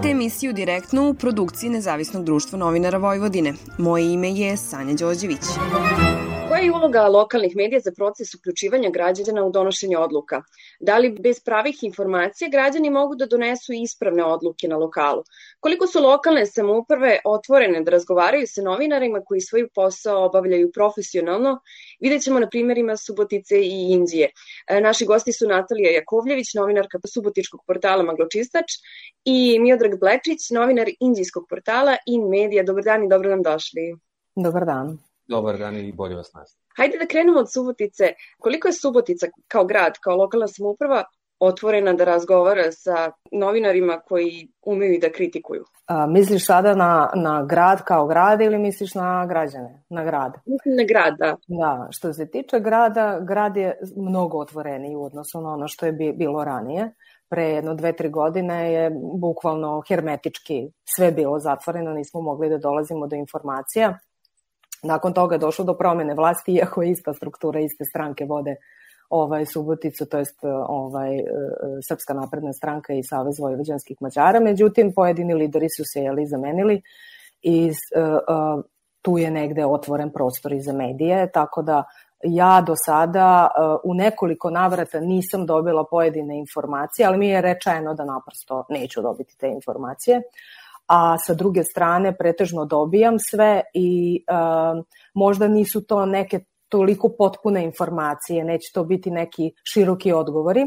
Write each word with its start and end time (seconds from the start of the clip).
Pratite 0.00 0.12
emisiju 0.12 0.52
direktno 0.52 1.10
u 1.10 1.14
produkciji 1.14 1.70
Nezavisnog 1.70 2.24
društva 2.24 2.58
novinara 2.58 2.98
Vojvodine. 2.98 3.52
Moje 3.78 4.12
ime 4.12 4.30
je 4.30 4.56
Sanja 4.56 4.94
Đorđević. 4.94 5.44
Koja 6.48 6.60
je 6.60 6.72
uloga 6.72 7.02
lokalnih 7.06 7.56
medija 7.56 7.80
za 7.80 7.92
proces 7.96 8.34
uključivanja 8.34 8.90
građana 8.90 9.44
u 9.44 9.50
donošenje 9.50 9.98
odluka? 9.98 10.42
Da 10.80 10.98
li 10.98 11.10
bez 11.20 11.40
pravih 11.44 11.82
informacija 11.82 12.48
građani 12.48 12.90
mogu 12.90 13.14
da 13.14 13.26
donesu 13.26 13.72
ispravne 13.72 14.24
odluke 14.24 14.68
na 14.68 14.76
lokalu? 14.76 15.22
Koliko 15.60 15.86
su 15.86 16.00
lokalne 16.00 16.46
samouprave 16.46 17.18
otvorene 17.24 17.82
da 17.84 17.90
razgovaraju 17.90 18.46
sa 18.46 18.62
novinarima 18.62 19.20
koji 19.26 19.40
svoj 19.40 19.68
posao 19.74 20.24
obavljaju 20.26 20.70
profesionalno? 20.72 21.58
Vidjet 22.00 22.22
ćemo 22.22 22.40
na 22.40 22.48
primjerima 22.48 22.96
Subotice 22.96 23.60
i 23.60 23.92
Indije. 23.92 24.30
E, 24.68 24.80
naši 24.80 25.06
gosti 25.06 25.32
su 25.32 25.48
Natalija 25.48 25.90
Jakovljević, 25.90 26.54
novinarka 26.54 26.98
Subotičkog 27.14 27.60
portala 27.66 28.02
Magločistač 28.02 28.72
i 29.24 29.58
Miodrag 29.58 30.00
Blečić, 30.00 30.50
novinar 30.50 30.88
indijskog 31.00 31.44
portala 31.48 31.96
In 32.06 32.28
Media. 32.28 32.62
Dobar 32.62 32.84
dan 32.84 33.04
i 33.04 33.08
dobro 33.08 33.30
nam 33.30 33.42
došli. 33.42 33.96
Dobar 34.36 34.64
dan. 34.64 35.09
Dobar 35.30 35.58
dan 35.58 35.76
i 35.76 35.92
bolje 35.92 36.16
vas 36.16 36.32
nas. 36.34 36.58
Hajde 36.76 36.98
da 36.98 37.06
krenemo 37.06 37.38
od 37.38 37.52
Subotice. 37.52 38.04
Koliko 38.38 38.68
je 38.68 38.72
Subotica 38.72 39.26
kao 39.48 39.64
grad, 39.64 39.92
kao 40.04 40.16
lokalna 40.16 40.46
samouprava 40.48 41.04
otvorena 41.40 41.92
da 41.92 42.04
razgovara 42.04 42.72
sa 42.72 43.12
novinarima 43.32 44.00
koji 44.08 44.48
umeju 44.62 44.98
da 45.00 45.12
kritikuju? 45.12 45.64
A, 45.86 46.06
misliš 46.06 46.46
sada 46.46 46.74
na, 46.74 47.10
na 47.14 47.44
grad 47.44 47.84
kao 47.84 48.06
grad 48.06 48.40
ili 48.40 48.58
misliš 48.58 48.94
na 48.94 49.26
građane? 49.26 49.84
Na 49.90 50.04
grad? 50.04 50.32
Mislim 50.46 50.76
na 50.76 50.84
grad, 50.88 51.14
da. 51.18 51.36
Da, 51.48 51.88
što 51.90 52.12
se 52.12 52.30
tiče 52.30 52.60
grada, 52.60 53.20
grad 53.20 53.56
je 53.56 53.78
mnogo 53.96 54.38
otvoreniji 54.38 54.96
u 54.96 55.04
odnosu 55.04 55.40
na 55.40 55.52
ono 55.52 55.68
što 55.68 55.86
je 55.86 55.92
bi, 55.92 56.12
bilo 56.12 56.44
ranije. 56.44 56.92
Pre 57.28 57.44
jedno 57.44 57.74
dve, 57.74 57.92
tri 57.96 58.08
godine 58.10 58.72
je 58.72 58.90
bukvalno 59.20 59.82
hermetički 59.88 60.70
sve 60.84 61.12
bilo 61.12 61.38
zatvoreno, 61.38 61.92
nismo 61.92 62.20
mogli 62.20 62.48
da 62.48 62.58
dolazimo 62.58 63.06
do 63.06 63.16
informacija 63.16 63.98
Nakon 64.82 65.12
toga 65.12 65.34
je 65.34 65.38
došlo 65.38 65.64
do 65.64 65.74
promene 65.74 66.14
vlasti, 66.14 66.52
iako 66.52 66.82
je 66.82 66.90
ista 66.90 67.14
struktura, 67.14 67.60
iste 67.60 67.84
stranke 67.84 68.24
vode 68.24 68.56
ovaj 69.10 69.46
Suboticu, 69.46 70.06
to 70.06 70.18
jest 70.18 70.38
ovaj 70.68 71.18
e, 71.18 71.24
Srpska 71.88 72.14
napredna 72.14 72.52
stranka 72.52 72.92
i 72.92 73.02
Savez 73.02 73.38
vojvođanskih 73.38 73.96
Mađara, 74.00 74.40
međutim 74.40 74.92
pojedini 74.92 75.34
lideri 75.34 75.66
su 75.76 75.82
se 75.92 76.00
jeli 76.00 76.26
zamenili 76.26 76.82
i 77.42 77.70
uh, 77.70 78.64
tu 79.02 79.18
je 79.18 79.30
negde 79.30 79.66
otvoren 79.66 80.10
prostor 80.10 80.52
i 80.52 80.60
za 80.60 80.72
medije, 80.72 81.30
tako 81.32 81.62
da 81.62 81.84
ja 82.22 82.60
do 82.66 82.74
sada 82.86 83.48
uh, 83.48 83.80
u 83.84 83.94
nekoliko 83.94 84.50
navrata 84.50 85.00
nisam 85.00 85.46
dobila 85.46 85.84
pojedine 85.90 86.38
informacije, 86.38 87.06
ali 87.06 87.18
mi 87.18 87.28
je 87.28 87.40
rečeno 87.40 87.94
da 87.94 88.04
naprosto 88.04 88.64
neću 88.68 89.02
dobiti 89.02 89.38
te 89.38 89.48
informacije 89.48 90.22
a 90.90 91.18
sa 91.18 91.34
druge 91.34 91.64
strane 91.64 92.16
pretežno 92.18 92.64
dobijam 92.64 93.14
sve 93.30 93.62
i 93.74 94.24
uh, 94.30 94.84
možda 95.14 95.48
nisu 95.48 95.86
to 95.86 96.06
neke 96.06 96.40
toliko 96.68 97.14
potpune 97.18 97.64
informacije, 97.64 98.44
neće 98.44 98.70
to 98.74 98.84
biti 98.84 99.10
neki 99.10 99.52
široki 99.72 100.12
odgovori, 100.12 100.66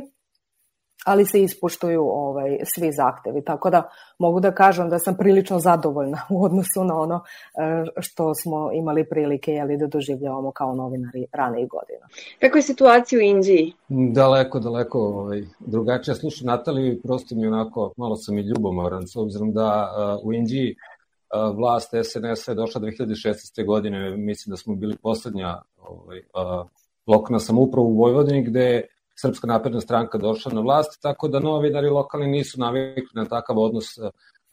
ali 1.06 1.26
se 1.26 1.42
ispoštuju 1.42 2.02
ovaj, 2.02 2.60
svi 2.64 2.92
zahtevi. 2.92 3.44
Tako 3.44 3.70
da 3.70 3.90
mogu 4.20 4.40
da 4.40 4.52
kažem 4.52 4.90
da 4.90 5.00
sam 5.00 5.18
prilično 5.18 5.60
zadovoljna 5.60 6.22
u 6.30 6.44
odnosu 6.44 6.84
na 6.84 7.00
ono 7.00 7.16
e, 7.16 7.86
što 8.00 8.36
smo 8.36 8.72
imali 8.74 9.10
prilike 9.10 9.52
jeli, 9.52 9.78
da 9.78 9.88
doživljavamo 9.88 10.52
kao 10.52 10.76
novinari 10.76 11.26
ranijih 11.32 11.70
godina. 11.70 12.08
Kako 12.40 12.58
je 12.58 12.62
situacija 12.62 13.20
u 13.20 13.22
Indiji? 13.22 13.74
Daleko, 13.90 14.60
daleko 14.60 15.00
ovaj, 15.00 15.44
drugačije. 15.60 16.16
Slušaj, 16.16 16.46
Nataliju, 16.46 17.02
prosto 17.04 17.36
mi 17.36 17.48
onako, 17.48 17.94
malo 17.98 18.16
sam 18.16 18.38
i 18.38 18.42
ljubomoran, 18.42 19.08
s 19.08 19.16
obzirom 19.16 19.54
da 19.54 19.92
uh, 20.20 20.28
u 20.28 20.34
Indiji 20.34 20.76
uh, 20.76 21.58
vlast 21.58 21.94
SNS 22.04 22.48
je 22.48 22.56
došla 22.56 22.82
2016. 22.82 23.66
godine, 23.66 24.18
mislim 24.18 24.52
da 24.52 24.58
smo 24.58 24.76
bili 24.76 24.98
poslednja 25.02 25.62
ovaj, 25.82 26.18
uh, 26.18 26.68
lokalna 27.08 27.40
samouprava 27.40 27.88
u 27.88 27.98
Vojvodini, 27.98 28.44
gde 28.44 28.93
Srpska 29.22 29.48
napredna 29.48 29.82
stranka 29.82 30.18
došla 30.18 30.54
na 30.54 30.62
vlast, 30.62 31.02
tako 31.02 31.28
da 31.28 31.40
novinari 31.40 31.90
lokalni 31.90 32.28
nisu 32.28 32.60
navikli 32.60 33.14
na 33.14 33.26
takav 33.26 33.60
odnos 33.60 33.86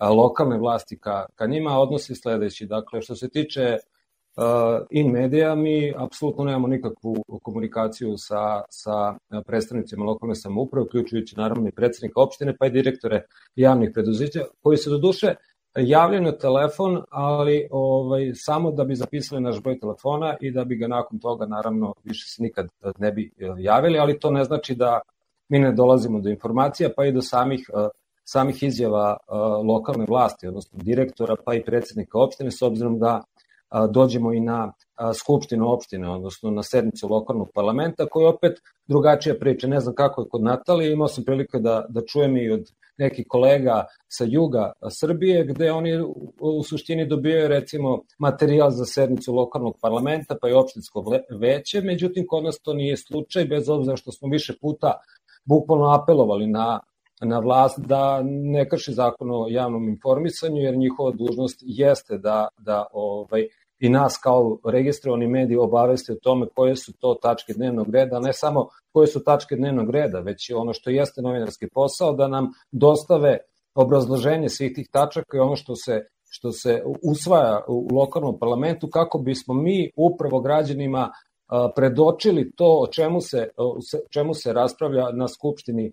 lokalne 0.08 0.58
vlasti 0.58 0.98
ka, 0.98 1.26
ka 1.34 1.46
njima, 1.46 1.78
odnos 1.78 2.10
je 2.10 2.16
sledeći. 2.16 2.66
Dakle, 2.66 3.02
što 3.02 3.16
se 3.16 3.28
tiče 3.28 3.76
uh, 3.76 4.86
in 4.90 5.12
medija, 5.12 5.54
mi 5.54 5.94
apsolutno 5.96 6.44
nemamo 6.44 6.68
nikakvu 6.68 7.16
komunikaciju 7.42 8.14
sa, 8.16 8.62
sa 8.70 9.14
predstavnicima 9.46 10.04
lokalne 10.04 10.34
samouprave, 10.34 10.84
uključujući 10.84 11.36
naravno 11.36 11.68
i 11.68 11.72
predsednika 11.72 12.20
opštine, 12.20 12.56
pa 12.56 12.66
i 12.66 12.70
direktore 12.70 13.22
javnih 13.56 13.90
preduzeća, 13.94 14.40
koji 14.60 14.76
se 14.76 14.90
do 14.90 14.98
duše 14.98 15.34
javljaju 15.78 16.22
na 16.22 16.32
telefon, 16.32 17.02
ali 17.10 17.68
ovaj, 17.70 18.32
samo 18.34 18.70
da 18.70 18.84
bi 18.84 18.94
zapisali 18.94 19.40
naš 19.40 19.62
broj 19.62 19.80
telefona 19.80 20.36
i 20.40 20.50
da 20.50 20.64
bi 20.64 20.76
ga 20.76 20.88
nakon 20.88 21.18
toga 21.18 21.46
naravno 21.46 21.94
više 22.04 22.28
se 22.28 22.42
nikad 22.42 22.68
ne 22.98 23.12
bi 23.12 23.32
e, 23.38 23.46
javili, 23.58 23.98
ali 23.98 24.18
to 24.18 24.30
ne 24.30 24.44
znači 24.44 24.74
da 24.74 25.00
mi 25.48 25.58
ne 25.58 25.72
dolazimo 25.72 26.20
do 26.20 26.28
informacija, 26.28 26.90
pa 26.96 27.06
i 27.06 27.12
do 27.12 27.22
samih 27.22 27.70
e, 27.74 27.88
samih 28.24 28.62
izjava 28.62 29.16
e, 29.16 29.34
lokalne 29.66 30.06
vlasti, 30.08 30.48
odnosno 30.48 30.78
direktora, 30.82 31.36
pa 31.44 31.54
i 31.54 31.64
predsednika 31.64 32.18
opštine, 32.18 32.50
s 32.50 32.62
obzirom 32.62 32.98
da 32.98 33.22
dođemo 33.90 34.32
i 34.32 34.40
na 34.40 34.72
skupštinu 35.14 35.72
opštine, 35.72 36.08
odnosno 36.10 36.50
na 36.50 36.62
sednicu 36.62 37.08
lokalnog 37.08 37.50
parlamenta, 37.54 38.06
koji 38.06 38.26
opet 38.26 38.58
drugačija 38.86 39.34
priča. 39.40 39.66
Ne 39.66 39.80
znam 39.80 39.94
kako 39.94 40.22
je 40.22 40.28
kod 40.28 40.42
Natalije, 40.42 40.92
imao 40.92 41.08
sam 41.08 41.24
prilike 41.24 41.58
da, 41.58 41.86
da 41.88 42.00
čujem 42.06 42.36
i 42.36 42.50
od 42.50 42.72
nekih 43.00 43.26
kolega 43.28 43.84
sa 44.08 44.24
juga 44.24 44.72
Srbije, 44.90 45.44
gde 45.44 45.72
oni 45.72 45.92
u 46.40 46.62
suštini 46.62 47.06
dobijaju 47.06 47.48
recimo 47.48 48.02
materijal 48.18 48.70
za 48.70 48.84
sednicu 48.84 49.34
lokalnog 49.34 49.78
parlamenta 49.82 50.36
pa 50.40 50.48
i 50.48 50.52
opštinskog 50.52 51.04
veće, 51.30 51.80
međutim 51.80 52.26
kod 52.28 52.44
nas 52.44 52.60
to 52.62 52.74
nije 52.74 52.96
slučaj, 52.96 53.44
bez 53.44 53.68
obzira 53.68 53.96
što 53.96 54.12
smo 54.12 54.28
više 54.28 54.54
puta 54.60 55.00
bukvalno 55.44 55.94
apelovali 55.94 56.46
na 56.46 56.80
na 57.20 57.38
vlast 57.38 57.78
da 57.78 58.22
ne 58.24 58.68
krši 58.68 58.92
zakon 58.92 59.30
o 59.30 59.46
javnom 59.48 59.88
informisanju, 59.88 60.62
jer 60.62 60.76
njihova 60.76 61.10
dužnost 61.10 61.58
jeste 61.62 62.18
da, 62.18 62.48
da 62.58 62.86
ovaj, 62.92 63.48
i 63.80 63.88
nas 63.88 64.18
kao 64.22 64.58
registrovani 64.64 65.26
mediji 65.26 65.56
obavesti 65.56 66.12
o 66.12 66.18
tome 66.22 66.46
koje 66.54 66.76
su 66.76 66.92
to 66.98 67.14
tačke 67.22 67.52
dnevnog 67.52 67.90
reda, 67.90 68.20
ne 68.20 68.32
samo 68.32 68.68
koje 68.92 69.06
su 69.06 69.24
tačke 69.24 69.56
dnevnog 69.56 69.90
reda, 69.90 70.20
već 70.20 70.50
i 70.50 70.54
ono 70.54 70.72
što 70.72 70.90
jeste 70.90 71.22
novinarski 71.22 71.68
posao, 71.74 72.12
da 72.12 72.28
nam 72.28 72.50
dostave 72.72 73.38
obrazloženje 73.74 74.48
svih 74.48 74.72
tih 74.74 74.88
tačaka 74.92 75.36
i 75.36 75.40
ono 75.40 75.56
što 75.56 75.76
se 75.76 76.06
što 76.32 76.52
se 76.52 76.82
usvaja 77.02 77.64
u 77.68 77.88
lokalnom 77.92 78.38
parlamentu 78.38 78.88
kako 78.88 79.18
bismo 79.18 79.54
mi 79.54 79.90
upravo 79.96 80.40
građanima 80.40 81.10
predočili 81.76 82.52
to 82.52 82.78
o 82.80 82.86
čemu 82.86 83.20
se, 83.20 83.48
o 83.56 83.78
čemu 84.10 84.34
se 84.34 84.52
raspravlja 84.52 85.10
na 85.12 85.28
skupštini 85.28 85.92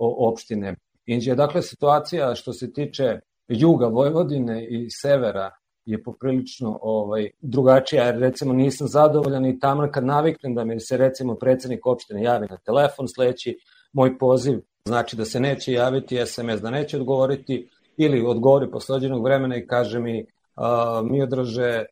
opštine 0.00 0.74
Inđije. 1.06 1.34
Dakle, 1.34 1.62
situacija 1.62 2.34
što 2.34 2.52
se 2.52 2.72
tiče 2.72 3.20
juga 3.48 3.86
Vojvodine 3.86 4.66
i 4.70 4.90
severa 4.90 5.50
je 5.86 6.02
poprilično 6.02 6.78
ovaj, 6.82 7.30
drugačija, 7.40 8.04
jer 8.04 8.18
recimo 8.18 8.52
nisam 8.52 8.88
zadovoljan 8.88 9.46
i 9.46 9.58
tamo 9.60 9.88
kad 9.92 10.04
naviknem 10.04 10.54
da 10.54 10.64
mi 10.64 10.80
se 10.80 10.96
recimo 10.96 11.34
predsednik 11.34 11.86
opštine 11.86 12.22
javi 12.22 12.46
na 12.50 12.56
telefon, 12.56 13.08
sledeći 13.08 13.58
moj 13.92 14.18
poziv 14.18 14.60
znači 14.84 15.16
da 15.16 15.24
se 15.24 15.40
neće 15.40 15.72
javiti 15.72 16.26
SMS, 16.26 16.60
da 16.62 16.70
neće 16.70 16.96
odgovoriti 16.96 17.70
ili 17.96 18.26
odgovori 18.26 18.70
posleđenog 18.70 19.24
vremena 19.24 19.56
i 19.56 19.66
kaže 19.66 20.00
mi 20.00 20.26
uh, 20.56 21.10
mi 21.10 21.22
odraže 21.22 21.84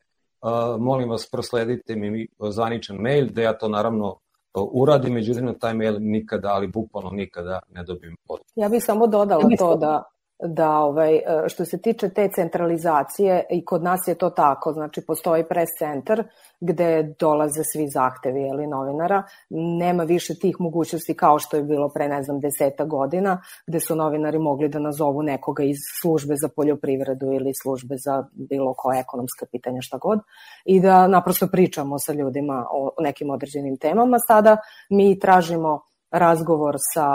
uh, 0.43 0.81
molim 0.81 1.11
vas 1.11 1.29
prosledite 1.33 1.97
mi 1.97 2.27
zvaničan 2.51 2.97
mail, 2.97 3.27
da 3.31 3.43
ja 3.43 3.59
to 3.59 3.69
naravno 3.69 4.17
uradim, 4.55 5.15
međutim 5.15 5.45
na 5.45 5.55
taj 5.55 5.75
mail 5.75 5.97
nikada, 6.01 6.49
ali 6.49 6.67
bukvalno 6.67 7.11
nikada 7.11 7.61
ne 7.73 7.83
dobijem 7.83 8.17
odgovor. 8.29 8.53
Ja 8.55 8.69
bih 8.69 8.85
samo 8.85 9.07
dodala 9.07 9.43
to 9.59 9.77
da 9.77 10.03
da 10.43 10.79
ovaj, 10.79 11.15
e, 11.17 11.23
što 11.49 11.65
se 11.65 11.83
tiče 11.83 12.09
te 12.09 12.29
centralizacije 12.35 13.45
i 13.51 13.65
kod 13.65 13.83
nas 13.83 14.01
je 14.09 14.15
to 14.15 14.31
tako, 14.31 14.73
znači 14.73 15.01
postoji 15.07 15.45
pres 15.49 15.69
centar 15.79 16.25
gde 16.61 17.15
dolaze 17.21 17.63
svi 17.73 17.89
zahtevi 17.89 18.41
ili 18.41 18.67
novinara, 18.67 19.23
nema 19.51 20.03
više 20.03 20.35
tih 20.35 20.57
mogućnosti 20.59 21.15
kao 21.15 21.39
što 21.39 21.57
je 21.57 21.63
bilo 21.63 21.89
pre 21.89 22.09
ne 22.09 22.23
znam 22.23 22.41
deseta 22.41 22.85
godina 22.85 23.43
gde 23.67 23.81
su 23.81 23.97
novinari 23.97 24.39
mogli 24.39 24.69
da 24.69 24.79
nazovu 24.79 25.23
nekoga 25.23 25.63
iz 25.63 25.77
službe 26.01 26.35
za 26.37 26.49
poljoprivredu 26.57 27.27
ili 27.27 27.53
službe 27.63 27.95
za 27.99 28.25
bilo 28.33 28.75
koje 28.77 29.01
ekonomska 29.01 29.47
pitanja 29.53 29.81
šta 29.83 29.99
god 29.99 30.21
i 30.65 30.81
da 30.81 31.09
naprosto 31.09 31.47
pričamo 31.47 31.99
sa 31.99 32.13
ljudima 32.13 32.67
o 32.71 32.91
nekim 32.99 33.31
određenim 33.31 33.77
temama. 33.77 34.19
Sada 34.29 34.57
mi 34.91 35.19
tražimo 35.19 35.81
razgovor 36.15 36.77
sa, 36.95 37.09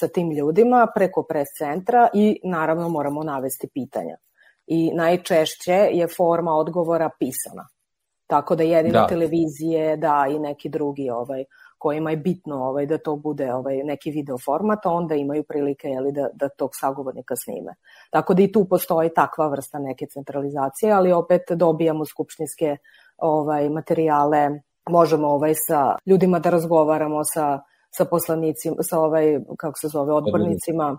sa 0.00 0.08
tim 0.08 0.30
ljudima 0.30 0.86
preko 0.94 1.22
pres 1.22 1.48
centra 1.58 2.08
i 2.14 2.40
naravno 2.44 2.88
moramo 2.88 3.22
navesti 3.22 3.68
pitanja. 3.74 4.16
I 4.66 4.90
najčešće 4.94 5.88
je 5.92 6.06
forma 6.16 6.52
odgovora 6.52 7.10
pisana. 7.18 7.68
Tako 8.26 8.56
da 8.56 8.62
jedino 8.62 9.00
da. 9.00 9.06
televizije, 9.06 9.96
da 9.96 10.26
i 10.30 10.38
neki 10.38 10.68
drugi 10.68 11.10
ovaj 11.10 11.44
kojima 11.82 12.10
je 12.10 12.16
bitno 12.16 12.56
ovaj, 12.56 12.86
da 12.86 12.98
to 12.98 13.16
bude 13.16 13.54
ovaj, 13.54 13.80
neki 13.84 14.10
video 14.10 14.36
format, 14.44 14.86
onda 14.86 15.14
imaju 15.14 15.42
prilike 15.48 15.88
jeli, 15.88 16.12
da, 16.12 16.28
da 16.32 16.48
tog 16.48 16.70
sagovornika 16.80 17.34
snime. 17.36 17.74
Tako 18.10 18.34
da 18.34 18.42
i 18.42 18.52
tu 18.52 18.64
postoji 18.64 19.10
takva 19.14 19.48
vrsta 19.48 19.78
neke 19.78 20.06
centralizacije, 20.06 20.92
ali 20.92 21.12
opet 21.12 21.42
dobijamo 21.50 22.04
skupštinske 22.04 22.76
ovaj, 23.18 23.68
materijale, 23.68 24.48
možemo 24.90 25.28
ovaj, 25.28 25.54
sa 25.66 25.96
ljudima 26.06 26.38
da 26.38 26.50
razgovaramo, 26.50 27.24
sa, 27.24 27.60
sa 27.96 28.04
poslanicima, 28.04 28.76
sa 28.80 29.00
ovaj, 29.00 29.40
kako 29.56 29.78
se 29.78 29.88
zove, 29.88 30.12
odbornicima. 30.12 30.96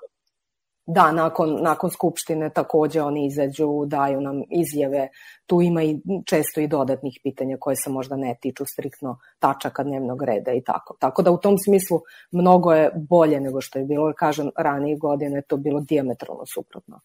Da, 0.85 1.11
nakon, 1.11 1.57
nakon 1.61 1.89
skupštine 1.89 2.49
takođe 2.49 3.01
oni 3.01 3.27
izađu, 3.27 3.85
daju 3.85 4.21
nam 4.21 4.41
izjave. 4.49 5.07
Tu 5.45 5.61
ima 5.61 5.83
i 5.83 5.97
često 6.25 6.61
i 6.61 6.67
dodatnih 6.67 7.19
pitanja 7.23 7.57
koje 7.59 7.75
se 7.75 7.89
možda 7.89 8.15
ne 8.15 8.35
tiču 8.41 8.65
striktno 8.65 9.17
tačaka 9.39 9.83
dnevnog 9.83 10.23
reda 10.23 10.51
i 10.51 10.61
tako. 10.61 10.95
Tako 10.99 11.21
da 11.21 11.31
u 11.31 11.37
tom 11.37 11.57
smislu 11.57 11.99
mnogo 12.31 12.73
je 12.73 12.91
bolje 12.95 13.39
nego 13.39 13.61
što 13.61 13.79
je 13.79 13.85
bilo, 13.85 14.13
kažem, 14.17 14.49
ranije 14.57 14.97
godine 14.97 15.41
to 15.47 15.57
bilo 15.57 15.79
diametralno 15.79 16.43
suprotno. 16.53 16.99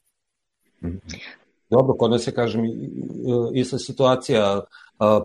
Dobro, 1.70 1.96
kod 1.98 2.10
nas 2.10 2.26
je, 2.26 2.32
kažem, 2.32 2.64
ista 3.54 3.78
situacija. 3.78 4.60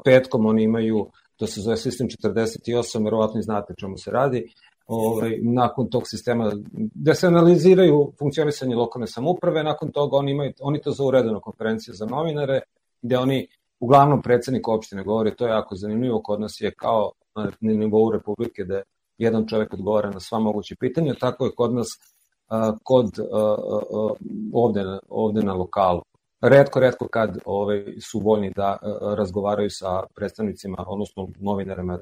Petkom 0.04 0.46
oni 0.46 0.64
imaju, 0.64 1.08
to 1.44 1.48
se 1.48 1.62
zove 1.62 1.78
sistem 1.78 2.08
48, 2.08 3.04
verovatno 3.04 3.42
znate 3.42 3.74
čemu 3.80 3.98
se 3.98 4.12
radi, 4.12 4.54
ovaj, 4.88 5.40
nakon 5.42 5.90
tog 5.90 6.04
sistema, 6.06 6.52
gde 6.96 7.16
se 7.16 7.28
analiziraju 7.28 8.14
funkcionisanje 8.20 8.76
lokalne 8.76 9.08
samuprave, 9.08 9.64
nakon 9.64 9.92
toga 9.92 10.18
oni, 10.18 10.32
imaju, 10.32 10.54
oni 10.60 10.82
to 10.82 10.92
zovu 10.92 11.12
redovno 11.12 11.40
konferencije 11.40 11.94
za 11.96 12.06
novinare, 12.06 12.62
gde 13.02 13.18
oni 13.18 13.48
uglavnom 13.80 14.22
predsednik 14.22 14.68
opštine 14.68 15.04
govori, 15.04 15.36
to 15.36 15.46
je 15.46 15.52
jako 15.52 15.76
zanimljivo, 15.76 16.22
kod 16.22 16.42
nas 16.42 16.62
je 16.62 16.72
kao 16.72 17.12
na 17.36 17.52
nivou 17.62 18.12
Republike 18.12 18.64
da 18.64 18.82
jedan 19.18 19.48
čovek 19.48 19.74
odgovara 19.74 20.12
na 20.12 20.20
sva 20.20 20.40
moguće 20.40 20.76
pitanja, 20.80 21.14
tako 21.20 21.46
je 21.46 21.56
kod 21.56 21.74
nas 21.74 21.88
kod 22.84 23.10
ovde, 24.54 24.84
ovde 25.10 25.42
na 25.42 25.54
lokalu. 25.54 26.02
Redko, 26.44 26.80
redko 26.80 27.08
kad 27.08 27.38
ovaj, 27.46 27.86
su 28.02 28.20
voljni 28.20 28.52
da 28.56 28.78
razgovaraju 29.18 29.70
sa 29.70 30.04
predstavnicima, 30.16 30.86
odnosno 30.88 31.28
novinarima, 31.40 32.00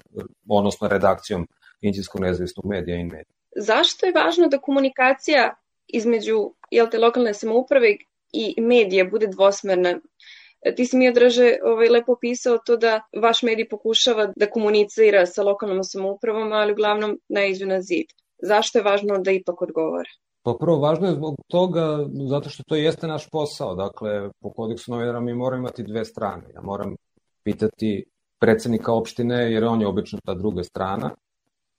odnosno 0.49 0.87
redakcijom 0.87 1.47
Inđijskog 1.81 2.21
nezavisnog 2.21 2.65
medija 2.65 2.97
i 2.97 3.03
medija. 3.03 3.35
Zašto 3.55 4.05
je 4.05 4.13
važno 4.15 4.47
da 4.47 4.57
komunikacija 4.57 5.55
između 5.87 6.53
jel 6.71 6.89
te, 6.89 6.99
lokalne 6.99 7.33
samouprave 7.33 7.95
i 8.33 8.55
medija 8.61 9.05
bude 9.05 9.27
dvosmerna? 9.27 9.99
Ti 10.75 10.85
si 10.85 10.97
mi 10.97 11.09
odraže 11.09 11.55
ovaj, 11.63 11.89
lepo 11.89 12.15
pisao 12.21 12.57
to 12.65 12.77
da 12.77 13.01
vaš 13.21 13.43
medij 13.43 13.69
pokušava 13.69 14.33
da 14.35 14.49
komunicira 14.49 15.25
sa 15.25 15.43
lokalnom 15.43 15.83
samoupravom, 15.83 16.53
ali 16.53 16.71
uglavnom 16.71 17.19
naiđu 17.29 17.65
na 17.65 17.81
zid. 17.81 18.05
Zašto 18.43 18.79
je 18.79 18.83
važno 18.83 19.17
da 19.17 19.31
ipak 19.31 19.61
odgovara? 19.61 20.09
Pa 20.43 20.53
prvo, 20.59 20.77
važno 20.79 21.07
je 21.07 21.15
zbog 21.15 21.35
toga, 21.47 22.05
zato 22.29 22.49
što 22.49 22.63
to 22.63 22.75
jeste 22.75 23.07
naš 23.07 23.29
posao. 23.29 23.75
Dakle, 23.75 24.29
po 24.39 24.49
kodeksu 24.49 24.91
novinara 24.91 25.19
mi 25.19 25.33
moramo 25.33 25.59
imati 25.59 25.83
dve 25.83 26.05
strane. 26.05 26.43
Ja 26.53 26.61
moram 26.61 26.95
pitati 27.43 28.05
predsednika 28.39 28.93
opštine, 28.93 29.51
jer 29.51 29.65
on 29.65 29.81
je 29.81 29.87
obično 29.87 30.19
ta 30.25 30.33
druga 30.33 30.63
strana, 30.63 31.11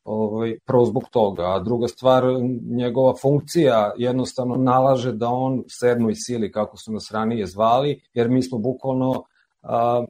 ovaj, 0.05 0.59
prvo 0.65 0.85
zbog 0.85 1.05
toga, 1.11 1.43
a 1.43 1.59
druga 1.59 1.89
stvar, 1.89 2.25
njegova 2.71 3.15
funkcija 3.23 3.93
jednostavno 3.97 4.57
nalaže 4.57 5.13
da 5.13 5.29
on 5.29 5.65
sedmoj 5.69 6.15
sili, 6.15 6.53
kako 6.53 6.77
su 6.77 6.93
nas 6.93 7.11
ranije 7.11 7.47
zvali, 7.47 8.01
jer 8.15 8.29
mi 8.29 8.43
smo 8.43 8.59
bukvalno 8.59 9.25
a, 9.63 10.05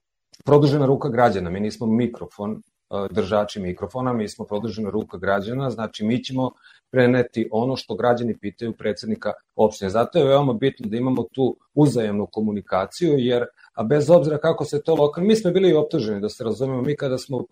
produžena 0.45 0.87
ruka 0.87 1.09
građana, 1.09 1.51
mi 1.51 1.61
nismo 1.61 1.87
mikrofon, 1.87 2.63
držači 3.11 3.61
mikrofona, 3.61 4.13
mi 4.13 4.29
smo 4.29 4.45
produžena 4.45 4.91
ruka 4.91 5.19
građana, 5.19 5.71
znači 5.71 6.05
mi 6.05 6.25
ćemo 6.25 6.51
preneti 6.91 7.49
ono 7.51 7.77
što 7.77 7.95
građani 7.95 8.39
pitaju 8.39 8.73
predsednika 8.73 9.33
opštine. 9.57 9.91
Zato 9.91 10.19
je 10.19 10.25
veoma 10.25 10.53
bitno 10.53 10.89
da 10.89 10.97
imamo 10.97 11.23
tu 11.33 11.57
uzajemnu 11.75 12.27
komunikaciju, 12.27 13.15
jer 13.19 13.47
a 13.75 13.83
bez 13.83 14.11
obzira 14.11 14.39
kako 14.39 14.65
se 14.65 14.83
to 14.83 14.95
lokalno, 14.95 15.29
mi 15.29 15.37
smo 15.37 15.51
bili 15.51 15.75
optuženi, 15.75 16.21
da 16.21 16.29
se 16.29 16.45
razumemo, 16.45 16.83
mi 16.83 16.97
kada 16.97 17.19
smo 17.19 17.37
uh, 17.37 17.47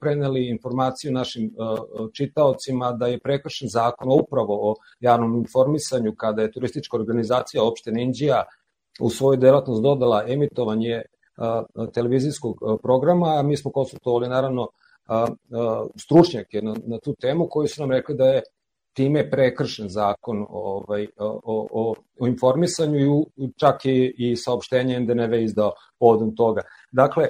preneli 0.00 0.48
informaciju 0.48 1.12
našim 1.12 1.54
uh, 1.56 2.08
čitaocima 2.12 2.92
da 2.92 3.06
je 3.06 3.20
prekršen 3.20 3.68
zakon 3.68 4.08
upravo 4.10 4.70
o 4.70 4.74
javnom 5.00 5.36
informisanju, 5.36 6.14
kada 6.16 6.42
je 6.42 6.52
turistička 6.52 6.96
organizacija 6.96 7.62
opštine 7.62 8.02
Indija 8.02 8.44
u 9.00 9.10
svoju 9.10 9.36
delatnost 9.36 9.82
dodala 9.82 10.24
emitovanje 10.28 11.02
televizijskog 11.94 12.56
programa, 12.82 13.38
a 13.38 13.42
mi 13.42 13.56
smo 13.56 13.70
konsultovali 13.70 14.28
naravno 14.28 14.68
stručnjake 15.96 16.62
na, 16.62 16.74
na 16.86 16.98
tu 16.98 17.14
temu 17.20 17.46
koji 17.50 17.68
su 17.68 17.82
nam 17.82 17.90
rekli 17.90 18.14
da 18.14 18.24
je 18.24 18.42
time 18.92 19.30
prekršen 19.30 19.88
zakon 19.88 20.46
ovaj, 20.48 21.06
o, 21.18 21.40
o, 21.72 21.94
o 22.20 22.26
informisanju 22.26 23.26
i 23.36 23.52
čak 23.56 23.84
i, 23.84 24.14
i 24.18 24.36
saopštenje 24.36 25.00
NDNV 25.00 25.34
izdao 25.34 25.72
povodom 25.98 26.36
toga. 26.36 26.62
Dakle, 26.90 27.28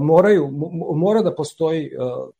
moraju, 0.00 0.50
mora 0.94 1.22
da 1.22 1.34
postoji 1.34 1.90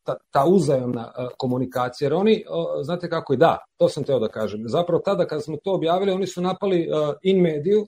ta, 0.03 0.15
ta 0.31 0.45
uzajemna 0.45 1.11
komunikacija, 1.37 2.05
jer 2.05 2.13
oni, 2.13 2.43
znate 2.81 3.09
kako 3.09 3.33
je, 3.33 3.37
da, 3.37 3.57
to 3.77 3.89
sam 3.89 4.03
teo 4.03 4.19
da 4.19 4.27
kažem, 4.27 4.63
zapravo 4.65 5.01
tada 5.05 5.25
kada 5.25 5.41
smo 5.41 5.57
to 5.63 5.73
objavili, 5.73 6.11
oni 6.11 6.27
su 6.27 6.41
napali 6.41 6.89
in 7.21 7.41
mediju, 7.41 7.87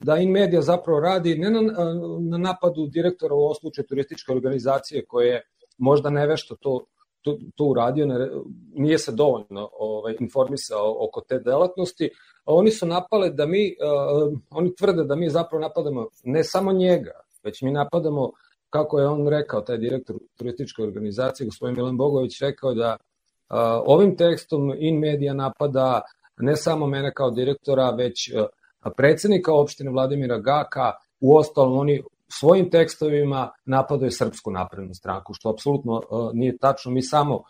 da 0.00 0.16
in 0.16 0.30
medija 0.30 0.62
zapravo 0.62 1.00
radi 1.00 1.34
ne 1.34 1.50
na, 1.50 1.60
na 2.20 2.38
napadu 2.38 2.86
direktora 2.86 3.34
u 3.34 3.38
ovom 3.38 3.54
slučaju 3.54 3.86
turističke 3.86 4.32
organizacije 4.32 5.04
koje 5.06 5.42
možda 5.78 6.10
nevešto 6.10 6.56
to 6.56 6.84
to, 7.22 7.38
to 7.54 7.64
uradio, 7.64 8.06
ne, 8.06 8.28
nije 8.74 8.98
se 8.98 9.12
dovoljno 9.12 9.68
ovaj, 9.72 10.16
informisao 10.20 10.96
oko 11.04 11.20
te 11.20 11.38
delatnosti, 11.38 12.10
a 12.44 12.54
oni 12.54 12.70
su 12.70 12.86
napale 12.86 13.30
da 13.30 13.46
mi, 13.46 13.76
uh, 14.24 14.38
oni 14.50 14.74
tvrde 14.74 15.04
da 15.04 15.16
mi 15.16 15.30
zapravo 15.30 15.62
napadamo 15.62 16.06
ne 16.24 16.44
samo 16.44 16.72
njega, 16.72 17.20
već 17.42 17.62
mi 17.62 17.72
napadamo, 17.72 18.30
kako 18.70 19.00
je 19.00 19.06
on 19.06 19.28
rekao, 19.28 19.60
taj 19.60 19.78
direktor 19.78 20.16
turističke 20.36 20.82
organizacije, 20.82 21.46
gospodin 21.46 21.76
Milan 21.76 21.96
Bogović, 21.96 22.40
rekao 22.40 22.74
da 22.74 22.96
uh, 22.96 23.56
ovim 23.86 24.16
tekstom 24.16 24.74
in 24.78 24.98
medija 24.98 25.34
napada 25.34 26.00
ne 26.38 26.56
samo 26.56 26.86
mene 26.86 27.12
kao 27.14 27.30
direktora, 27.30 27.90
već 27.90 28.32
uh, 28.34 28.46
predsednika 28.96 29.54
opštine 29.54 29.90
Vladimira 29.90 30.38
Gaka, 30.38 30.92
u 31.20 31.36
ostalom 31.36 31.78
oni 31.78 32.02
svojim 32.28 32.70
tekstovima 32.70 33.50
napadaju 33.64 34.10
Srpsku 34.10 34.50
naprednu 34.50 34.94
stranku, 34.94 35.34
što 35.34 35.50
apsolutno 35.50 35.92
uh, 35.92 36.30
nije 36.32 36.58
tačno. 36.58 36.92
Mi 36.92 37.02
samo 37.02 37.34
uh, 37.36 37.42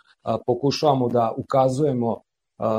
pokušavamo 0.47 1.09
da 1.09 1.35
ukazujemo 1.37 2.11
uh, 2.11 2.21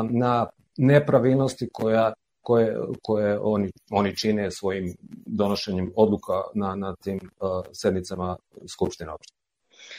na 0.09 0.47
nepravilnosti 0.77 1.69
koja 1.73 2.13
koje, 2.41 2.77
koje 3.01 3.39
oni, 3.39 3.71
oni 3.91 4.17
čine 4.17 4.51
svojim 4.51 4.95
donošenjem 5.25 5.91
odluka 5.95 6.33
na, 6.53 6.75
na 6.75 6.95
tim 6.95 7.19
uh, 7.19 7.65
sednicama 7.73 8.37
Skupštine 8.67 9.11
opštine. 9.11 9.37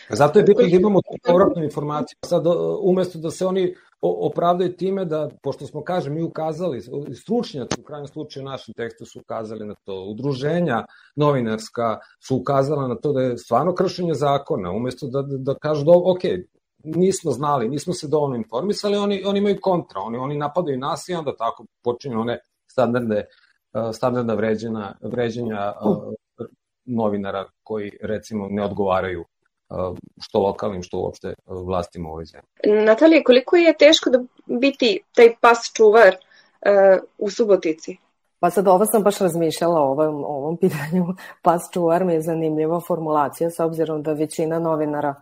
Zato 0.08 0.38
je 0.38 0.42
bitno 0.42 0.62
da 0.62 0.76
imamo 0.76 1.00
povratnu 1.26 1.64
informaciju. 1.64 2.16
Sad, 2.24 2.44
umesto 2.82 3.18
da 3.18 3.30
se 3.30 3.46
oni 3.46 3.74
opravdaju 4.02 4.76
time 4.76 5.04
da, 5.04 5.28
pošto 5.42 5.66
smo, 5.66 5.84
kažem, 5.84 6.14
mi 6.14 6.22
ukazali, 6.22 6.80
stručnjaci 7.14 7.80
u 7.80 7.84
krajnjem 7.84 8.06
slučaju 8.06 8.46
u 8.46 8.48
našem 8.48 8.74
tekstu 8.74 9.04
su 9.04 9.20
ukazali 9.20 9.66
na 9.66 9.74
to, 9.84 10.04
udruženja 10.04 10.84
novinarska 11.16 11.98
su 12.26 12.36
ukazala 12.36 12.88
na 12.88 12.94
to 12.94 13.12
da 13.12 13.20
je 13.20 13.38
stvarno 13.38 13.74
kršenje 13.74 14.14
zakona, 14.14 14.70
umesto 14.70 15.06
da, 15.06 15.22
da, 15.22 15.36
da 15.38 15.54
kažu 15.54 15.84
da, 15.84 15.92
ok, 15.92 16.22
nismo 16.84 17.30
znali, 17.30 17.68
nismo 17.68 17.94
se 17.94 18.08
dovoljno 18.08 18.36
informisali, 18.36 18.96
oni, 18.96 19.22
oni 19.26 19.38
imaju 19.38 19.58
kontra, 19.62 20.00
oni, 20.00 20.18
oni 20.18 20.38
napadaju 20.38 20.78
nas 20.78 21.08
i 21.08 21.14
onda 21.14 21.36
tako 21.36 21.64
počinju 21.84 22.20
one 22.20 22.38
standarde, 22.66 23.24
standarda 23.92 24.34
vređenja, 24.34 24.94
vređenja 25.02 25.72
novinara 26.84 27.44
koji 27.62 27.92
recimo 28.02 28.48
ne 28.50 28.64
odgovaraju 28.64 29.24
što 30.20 30.38
lokalnim, 30.38 30.82
što 30.82 30.98
uopšte 30.98 31.34
vlastima 31.46 32.08
u 32.08 32.12
ovoj 32.12 32.24
zemlji. 32.24 32.84
Natalija, 32.84 33.22
koliko 33.24 33.56
je 33.56 33.76
teško 33.78 34.10
da 34.10 34.18
biti 34.46 35.00
taj 35.14 35.34
pas 35.40 35.58
čuvar 35.76 36.16
uh, 36.16 37.02
u 37.18 37.30
Subotici? 37.30 37.96
Pa 38.40 38.50
sad 38.50 38.68
ovo 38.68 38.86
sam 38.86 39.02
baš 39.02 39.18
razmišljala 39.18 39.80
o 39.80 39.90
ovom, 39.90 40.24
ovom 40.24 40.56
pitanju. 40.56 41.06
Pas 41.46 41.62
čuvar 41.72 42.04
mi 42.04 42.14
je 42.14 42.22
zanimljiva 42.22 42.80
formulacija 42.88 43.50
s 43.50 43.60
obzirom 43.60 44.02
da 44.02 44.12
većina 44.12 44.58
novinara, 44.58 45.14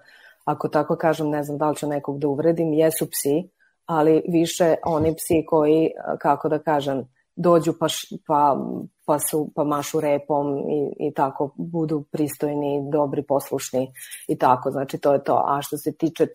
ako 0.45 0.69
tako 0.69 0.97
kažem, 0.97 1.29
ne 1.29 1.43
znam 1.43 1.59
da 1.59 1.71
li 1.71 1.77
ću 1.77 1.87
nekog 1.87 2.19
da 2.19 2.29
uvredim, 2.29 2.73
jesu 2.73 3.07
psi, 3.11 3.49
ali 3.87 4.23
više 4.29 4.75
oni 4.85 5.15
psi 5.15 5.45
koji, 5.47 5.91
kako 6.19 6.49
da 6.49 6.59
kažem, 6.59 7.05
dođu 7.37 7.73
pa, 7.81 7.87
pa, 8.27 8.57
pa, 9.07 9.19
su, 9.19 9.51
pa 9.55 9.65
mašu 9.65 10.01
repom 10.01 10.59
i, 10.59 11.09
i 11.09 11.15
tako 11.15 11.51
budu 11.57 12.05
pristojni, 12.13 12.91
dobri, 12.93 13.23
poslušni 13.23 13.93
i 14.29 14.39
tako, 14.39 14.71
znači 14.71 14.99
to 14.99 15.13
je 15.13 15.25
to. 15.25 15.45
A 15.47 15.63
što 15.63 15.77
se 15.77 15.93
tiče 15.93 16.27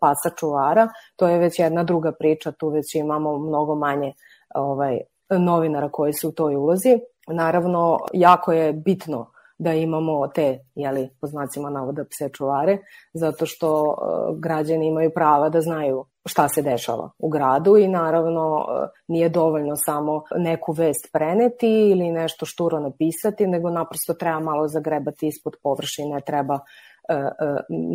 pasa 0.00 0.30
čuvara, 0.38 0.88
to 1.16 1.28
je 1.28 1.38
već 1.38 1.58
jedna 1.58 1.84
druga 1.84 2.12
priča, 2.12 2.52
tu 2.52 2.68
već 2.68 2.94
imamo 2.94 3.38
mnogo 3.38 3.74
manje 3.74 4.12
ovaj, 4.54 5.00
novinara 5.30 5.88
koji 5.88 6.12
su 6.12 6.28
u 6.28 6.32
toj 6.32 6.56
ulozi. 6.56 6.98
Naravno, 7.28 7.98
jako 8.12 8.52
je 8.52 8.72
bitno 8.72 9.30
da 9.58 9.72
imamo 9.72 10.28
te, 10.28 10.58
jeli, 10.74 11.10
po 11.20 11.26
znacima 11.26 11.70
navoda 11.70 12.04
pse 12.04 12.28
čuvare, 12.32 12.78
zato 13.14 13.46
što 13.46 13.82
uh, 13.82 14.38
građani 14.38 14.86
imaju 14.86 15.10
prava 15.14 15.48
da 15.48 15.60
znaju 15.60 16.04
šta 16.24 16.48
se 16.48 16.62
dešava 16.62 17.10
u 17.18 17.28
gradu 17.28 17.76
i 17.76 17.88
naravno 17.88 18.56
uh, 18.56 18.88
nije 19.08 19.28
dovoljno 19.28 19.76
samo 19.76 20.22
neku 20.36 20.72
vest 20.72 21.08
preneti 21.12 21.68
ili 21.68 22.10
nešto 22.10 22.46
šturo 22.46 22.80
napisati, 22.80 23.46
nego 23.46 23.70
naprosto 23.70 24.14
treba 24.14 24.40
malo 24.40 24.68
zagrebati 24.68 25.26
ispod 25.26 25.56
površine, 25.62 26.20
treba 26.26 26.58
E, 26.58 26.58
e, 26.58 26.95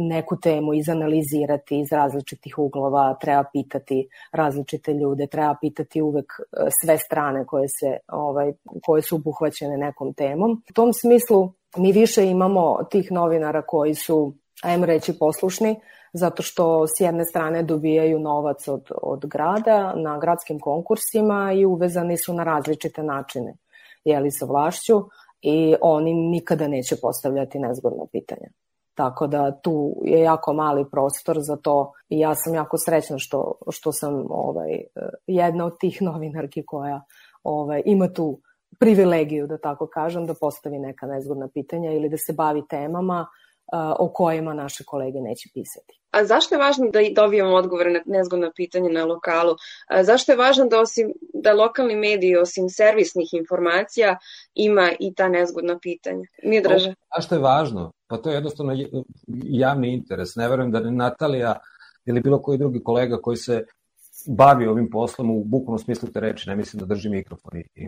neku 0.09 0.39
temu 0.39 0.73
izanalizirati 0.73 1.79
iz 1.79 1.91
različitih 1.91 2.57
uglova, 2.57 3.17
treba 3.21 3.43
pitati 3.53 4.07
različite 4.31 4.93
ljude, 4.93 5.27
treba 5.27 5.55
pitati 5.61 6.01
uvek 6.01 6.25
e, 6.39 6.69
sve 6.81 6.97
strane 6.97 7.45
koje, 7.45 7.67
se, 7.67 7.97
ovaj, 8.07 8.53
koje 8.85 9.01
su 9.01 9.15
obuhvaćene 9.15 9.77
nekom 9.77 10.13
temom. 10.13 10.63
U 10.69 10.73
tom 10.73 10.93
smislu 10.93 11.53
mi 11.77 11.91
više 11.91 12.25
imamo 12.25 12.83
tih 12.83 13.11
novinara 13.11 13.61
koji 13.61 13.95
su, 13.95 14.33
ajmo 14.63 14.85
reći, 14.85 15.19
poslušni, 15.19 15.75
zato 16.13 16.43
što 16.43 16.87
s 16.87 16.99
jedne 16.99 17.25
strane 17.25 17.63
dobijaju 17.63 18.19
novac 18.19 18.67
od, 18.67 18.91
od 19.01 19.25
grada 19.25 19.93
na 19.95 20.17
gradskim 20.19 20.59
konkursima 20.59 21.53
i 21.53 21.65
uvezani 21.65 22.17
su 22.17 22.33
na 22.33 22.43
različite 22.43 23.03
načine 23.03 23.53
jeli 24.05 24.31
sa 24.31 24.45
vlašću 24.45 25.03
i 25.41 25.75
oni 25.81 26.13
nikada 26.13 26.67
neće 26.67 26.95
postavljati 27.01 27.59
nezgodno 27.59 28.05
pitanja. 28.11 28.47
Tako 28.93 29.27
da 29.27 29.61
tu 29.61 29.95
je 30.03 30.19
jako 30.19 30.53
mali 30.53 30.85
prostor 30.91 31.37
za 31.39 31.55
to 31.55 31.91
i 32.09 32.19
ja 32.19 32.35
sam 32.35 32.53
jako 32.53 32.77
srećna 32.77 33.19
što, 33.19 33.53
što 33.69 33.91
sam 33.91 34.25
ovaj, 34.29 34.81
jedna 35.27 35.65
od 35.65 35.77
tih 35.79 36.01
novinarki 36.09 36.63
koja 36.65 37.01
ovaj, 37.43 37.81
ima 37.85 38.13
tu 38.13 38.39
privilegiju, 38.79 39.47
da 39.47 39.57
tako 39.57 39.87
kažem, 39.87 40.25
da 40.25 40.33
postavi 40.41 40.79
neka 40.79 41.05
nezgodna 41.05 41.47
pitanja 41.53 41.91
ili 41.91 42.09
da 42.09 42.17
se 42.17 42.33
bavi 42.33 42.63
temama 42.69 43.27
o 43.99 44.11
kojima 44.13 44.53
naše 44.53 44.83
kolege 44.83 45.19
neće 45.21 45.49
pisati. 45.53 46.01
A 46.11 46.25
zašto 46.25 46.55
je 46.55 46.59
važno 46.59 46.89
da 46.91 46.99
dobijemo 47.15 47.55
odgovore 47.55 47.91
na 47.91 47.99
nezgodna 48.05 48.51
pitanja 48.55 48.89
na 48.89 49.05
lokalu? 49.05 49.55
A 49.87 50.03
zašto 50.03 50.31
je 50.31 50.37
važno 50.37 50.65
da 50.65 50.79
osim 50.79 51.13
da 51.33 51.53
lokalni 51.53 51.95
mediji 51.95 52.35
osim 52.35 52.69
servisnih 52.69 53.33
informacija 53.33 54.17
ima 54.55 54.91
i 54.99 55.13
ta 55.13 55.29
nezgodna 55.29 55.79
pitanja? 55.81 56.27
Mi 56.43 56.61
draže. 56.61 56.93
Zašto 57.15 57.35
je 57.35 57.41
važno? 57.41 57.91
Pa 58.07 58.17
to 58.17 58.29
je 58.29 58.35
jednostavno 58.35 58.73
javni 59.43 59.93
interes. 59.93 60.35
Ne 60.35 60.49
verujem 60.49 60.71
da 60.71 60.79
ne 60.79 60.91
Natalija 60.91 61.55
ili 62.05 62.21
bilo 62.21 62.41
koji 62.41 62.57
drugi 62.57 62.83
kolega 62.83 63.17
koji 63.21 63.37
se 63.37 63.63
bavi 64.27 64.67
ovim 64.67 64.89
poslom 64.89 65.31
u 65.31 65.43
bukvalnom 65.43 65.79
smislu 65.79 66.09
te 66.13 66.19
reči, 66.19 66.49
ne 66.49 66.55
mislim 66.55 66.79
da 66.79 66.85
drži 66.85 67.09
mikrofon 67.09 67.57
i, 67.57 67.63
i 67.75 67.87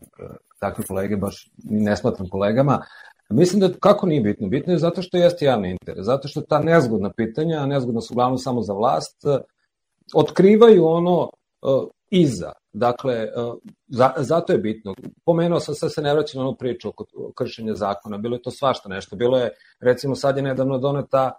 takve 0.60 0.84
kolege 0.86 1.16
baš 1.16 1.50
ne 1.64 1.98
smatram 1.98 2.30
kolegama, 2.30 2.82
Mislim 3.34 3.60
da 3.60 3.70
kako 3.80 4.08
nije 4.08 4.22
bitno? 4.22 4.48
Bitno 4.48 4.74
je 4.74 4.80
zato 4.80 5.02
što 5.02 5.18
jeste 5.18 5.46
javni 5.46 5.72
interes, 5.72 6.06
zato 6.06 6.28
što 6.28 6.42
ta 6.42 6.60
nezgodna 6.60 7.12
pitanja, 7.14 7.60
a 7.60 7.66
nezgodna 7.66 8.02
su 8.02 8.14
uglavnom 8.14 8.38
samo 8.38 8.62
za 8.62 8.74
vlast, 8.74 9.26
eh, 9.26 9.38
otkrivaju 10.14 10.86
ono 10.86 11.22
uh, 11.22 11.90
iza. 12.10 12.52
Dakle, 12.74 13.28
uh, 13.36 13.56
za, 13.88 14.14
zato 14.18 14.54
je 14.54 14.60
bitno. 14.60 14.94
Pomenuo 15.26 15.60
sam, 15.60 15.76
sad 15.76 15.94
se 15.94 16.02
ne 16.02 16.14
vraćam 16.14 16.42
na 16.42 16.48
onu 16.48 16.58
priču 16.58 16.90
oko 16.90 17.06
kršenja 17.36 17.76
zakona, 17.76 18.18
bilo 18.18 18.36
je 18.36 18.42
to 18.42 18.52
svašta 18.52 18.90
nešto. 18.90 19.16
Bilo 19.16 19.38
je, 19.38 19.50
recimo, 19.80 20.16
sad 20.16 20.38
je 20.38 20.44
nedavno 20.44 20.78
doneta 20.78 21.32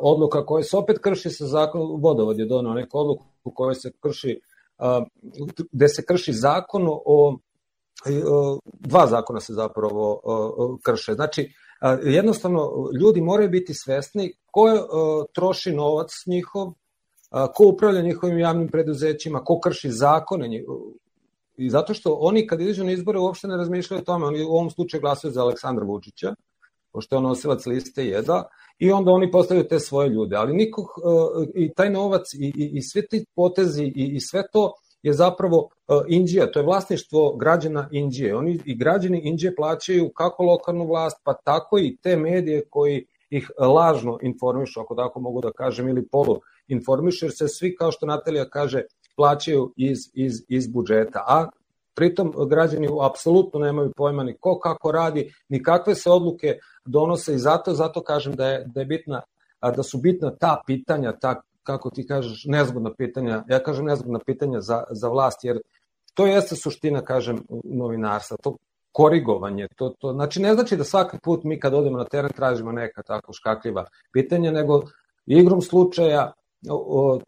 odluka 0.00 0.46
koja 0.46 0.62
se 0.62 0.76
opet 0.76 0.98
krši 0.98 1.30
sa 1.30 1.46
zakonom, 1.46 2.00
vodovod 2.02 2.38
je 2.38 2.46
donao 2.46 2.74
neku 2.74 2.98
odluku 2.98 3.24
koja 3.54 3.74
se 3.74 3.92
krši, 4.00 4.40
gde 5.72 5.88
se 5.88 6.04
krši 6.04 6.32
zakon 6.32 6.86
o 6.88 7.38
dva 8.64 9.06
zakona 9.06 9.40
se 9.40 9.52
zapravo 9.52 10.20
krše. 10.84 11.14
Znači, 11.14 11.52
jednostavno, 12.02 12.70
ljudi 13.00 13.20
moraju 13.20 13.50
biti 13.50 13.74
svesni 13.74 14.32
ko 14.50 14.66
troši 15.32 15.72
novac 15.72 16.10
njihov, 16.26 16.72
ko 17.54 17.64
upravlja 17.66 18.02
njihovim 18.02 18.38
javnim 18.38 18.68
preduzećima, 18.68 19.44
ko 19.44 19.60
krši 19.60 19.90
zakone 19.90 20.64
I 21.56 21.70
zato 21.70 21.94
što 21.94 22.12
oni 22.20 22.46
kad 22.46 22.60
izađu 22.60 22.84
na 22.84 22.92
izbore 22.92 23.18
uopšte 23.18 23.48
ne 23.48 23.56
razmišljaju 23.56 24.00
o 24.00 24.04
tome, 24.04 24.26
oni 24.26 24.44
u 24.44 24.48
ovom 24.48 24.70
slučaju 24.70 25.00
glasaju 25.00 25.32
za 25.32 25.42
Aleksandra 25.42 25.84
Vučića, 25.84 26.34
pošto 26.92 27.14
je 27.14 27.18
on 27.18 27.24
nosilac 27.24 27.66
liste 27.66 28.04
jeda, 28.06 28.44
i 28.78 28.92
onda 28.92 29.10
oni 29.10 29.30
postavljaju 29.30 29.68
te 29.68 29.78
svoje 29.80 30.08
ljude. 30.08 30.36
Ali 30.36 30.56
nikog, 30.56 30.86
i 31.54 31.72
taj 31.74 31.90
novac 31.90 32.34
i, 32.34 32.52
i, 32.56 32.70
i 32.78 32.82
sve 32.82 33.06
ti 33.06 33.24
potezi 33.36 33.84
i, 33.84 34.16
i 34.16 34.20
sve 34.20 34.42
to 34.52 34.72
je 35.02 35.12
zapravo 35.12 35.58
uh, 35.58 36.02
Indija, 36.08 36.52
to 36.52 36.58
je 36.58 36.64
vlasništvo 36.64 37.36
građana 37.36 37.88
Indije. 37.90 38.36
Oni 38.36 38.60
i 38.64 38.74
građani 38.76 39.20
Indije 39.24 39.54
plaćaju 39.54 40.10
kako 40.14 40.42
lokalnu 40.42 40.86
vlast, 40.86 41.16
pa 41.24 41.34
tako 41.34 41.78
i 41.78 41.96
te 42.02 42.16
medije 42.16 42.64
koji 42.70 43.06
ih 43.30 43.50
lažno 43.58 44.18
informišu, 44.22 44.80
ako 44.80 44.94
tako 44.94 45.20
mogu 45.20 45.40
da 45.40 45.52
kažem, 45.52 45.88
ili 45.88 46.08
polu 46.08 46.40
informišu, 46.68 47.24
jer 47.24 47.32
se 47.36 47.48
svi, 47.48 47.76
kao 47.76 47.92
što 47.92 48.06
Natalija 48.06 48.48
kaže, 48.48 48.82
plaćaju 49.16 49.72
iz, 49.76 49.98
iz, 50.14 50.32
iz 50.48 50.66
budžeta. 50.66 51.24
A 51.26 51.46
pritom 51.94 52.32
građani 52.48 52.88
apsolutno 53.02 53.60
nemaju 53.60 53.92
pojma 53.96 54.24
ni 54.24 54.36
ko 54.40 54.58
kako 54.58 54.92
radi, 54.92 55.32
ni 55.48 55.62
kakve 55.62 55.94
se 55.94 56.10
odluke 56.10 56.58
donose 56.84 57.34
i 57.34 57.38
zato 57.38 57.74
zato 57.74 58.02
kažem 58.02 58.34
da 58.34 58.48
je 58.48 58.64
da 58.66 58.80
je 58.80 58.86
bitna 58.86 59.22
da 59.76 59.82
su 59.82 59.98
bitna 59.98 60.36
ta 60.36 60.62
pitanja, 60.66 61.12
ta 61.12 61.42
kako 61.62 61.90
ti 61.90 62.06
kažeš, 62.06 62.44
nezgodna 62.44 62.94
pitanja, 62.94 63.44
ja 63.48 63.62
kažem 63.62 63.84
nezgodna 63.84 64.18
pitanja 64.26 64.60
za, 64.60 64.84
za 64.90 65.08
vlast, 65.08 65.44
jer 65.44 65.60
to 66.14 66.26
jeste 66.26 66.56
suština, 66.56 67.00
kažem, 67.00 67.42
novinarstva, 67.64 68.36
to 68.42 68.56
korigovanje, 68.92 69.68
to, 69.76 69.94
to, 69.98 70.12
znači 70.12 70.42
ne 70.42 70.54
znači 70.54 70.76
da 70.76 70.84
svaki 70.84 71.18
put 71.22 71.44
mi 71.44 71.60
kad 71.60 71.74
odemo 71.74 71.98
na 71.98 72.04
teren 72.04 72.32
tražimo 72.36 72.72
neka 72.72 73.02
tako 73.02 73.32
škakljiva 73.32 73.84
pitanja, 74.12 74.52
nego 74.52 74.80
igrom 75.26 75.62
slučaja, 75.62 76.32
o, 76.70 77.20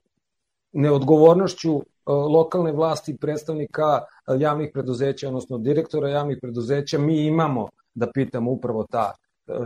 neodgovornošću 0.73 1.83
lokalne 2.07 2.73
vlasti 2.73 3.17
predstavnika 3.17 4.01
javnih 4.39 4.71
preduzeća, 4.73 5.29
odnosno 5.29 5.59
direktora 5.59 6.09
javnih 6.09 6.39
preduzeća, 6.43 6.99
mi 6.99 7.27
imamo 7.27 7.69
da 7.95 8.11
pitamo 8.15 8.51
upravo 8.51 8.87
ta 8.91 9.13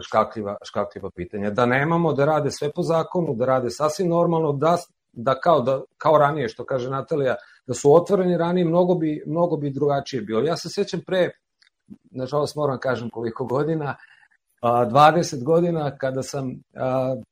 škakljiva, 0.00 0.56
škakljiva 0.64 1.10
pitanja. 1.10 1.50
Da 1.50 1.66
nemamo, 1.66 2.12
da 2.12 2.24
rade 2.24 2.50
sve 2.50 2.72
po 2.72 2.82
zakonu, 2.82 3.34
da 3.34 3.46
rade 3.46 3.70
sasvim 3.70 4.08
normalno, 4.08 4.52
da, 4.52 4.76
da 5.12 5.40
kao, 5.40 5.60
da, 5.60 5.82
kao 5.98 6.18
ranije, 6.18 6.48
što 6.48 6.64
kaže 6.64 6.90
Natalija, 6.90 7.36
da 7.66 7.74
su 7.74 7.94
otvoreni 7.94 8.36
ranije, 8.36 8.64
mnogo 8.64 8.94
bi, 8.94 9.22
mnogo 9.26 9.56
bi 9.56 9.70
drugačije 9.70 10.22
bilo. 10.22 10.42
Ja 10.42 10.56
se 10.56 10.68
sjećam 10.70 11.00
pre, 11.06 11.30
nažalost 12.10 12.56
moram 12.56 12.78
kažem 12.78 13.10
koliko 13.10 13.44
godina, 13.44 13.96
20 14.62 15.44
godina 15.44 15.96
kada 15.98 16.22
sam 16.22 16.62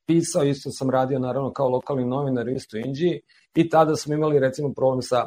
pisao, 0.06 0.44
isto 0.44 0.70
sam 0.70 0.90
radio 0.90 1.18
naravno 1.18 1.52
kao 1.52 1.68
lokalni 1.68 2.04
novinar 2.04 2.48
isto 2.48 2.76
Inđi 2.76 3.20
i 3.54 3.68
tada 3.68 3.96
smo 3.96 4.14
imali 4.14 4.38
recimo 4.38 4.72
problem 4.72 5.02
sa, 5.02 5.26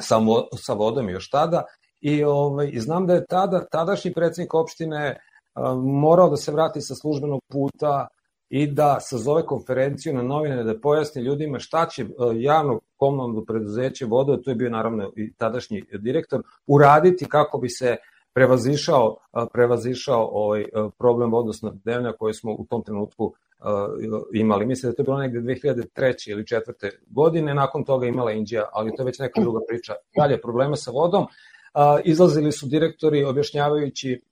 sa, 0.00 0.20
sa 0.56 0.72
vodom 0.72 1.08
još 1.10 1.30
tada 1.30 1.64
i, 2.00 2.24
ovaj, 2.24 2.70
i 2.72 2.80
znam 2.80 3.06
da 3.06 3.14
je 3.14 3.26
tada, 3.26 3.64
tadašnji 3.64 4.12
predsednik 4.12 4.54
opštine 4.54 5.20
morao 5.82 6.30
da 6.30 6.36
se 6.36 6.52
vrati 6.52 6.80
sa 6.80 6.94
službenog 6.94 7.40
puta 7.48 8.06
i 8.48 8.66
da 8.66 8.96
sazove 9.00 9.46
konferenciju 9.46 10.14
na 10.14 10.22
novine 10.22 10.64
da 10.64 10.80
pojasni 10.80 11.22
ljudima 11.22 11.58
šta 11.58 11.86
će 11.86 12.06
javno 12.34 12.80
komunalno 12.96 13.44
preduzeće 13.44 14.06
vodo, 14.06 14.36
to 14.36 14.50
je 14.50 14.54
bio 14.54 14.70
naravno 14.70 15.12
i 15.16 15.32
tadašnji 15.34 15.84
direktor, 15.98 16.42
uraditi 16.66 17.28
kako 17.28 17.58
bi 17.58 17.68
se 17.68 17.96
prevazišao, 18.32 19.16
prevazišao 19.52 20.28
ovaj 20.32 20.64
problem 20.98 21.32
vodosnabdevanja 21.32 22.12
koji 22.18 22.34
smo 22.34 22.52
u 22.52 22.66
tom 22.70 22.82
trenutku 22.82 23.34
imali. 24.34 24.66
Mislim 24.66 24.92
da 24.92 24.96
to 24.96 25.02
je 25.02 25.04
bilo 25.04 25.18
negde 25.18 25.40
2003. 25.40 26.30
ili 26.30 26.42
4. 26.42 26.90
godine, 27.06 27.54
nakon 27.54 27.84
toga 27.84 28.06
imala 28.06 28.32
Indija, 28.32 28.68
ali 28.72 28.92
to 28.96 29.02
je 29.02 29.06
već 29.06 29.18
neka 29.18 29.40
druga 29.40 29.60
priča. 29.68 29.94
Dalje, 30.16 30.40
probleme 30.40 30.76
sa 30.76 30.90
vodom. 30.90 31.26
Izlazili 32.04 32.52
su 32.52 32.66
direktori 32.66 33.24
objašnjavajući 33.24 34.22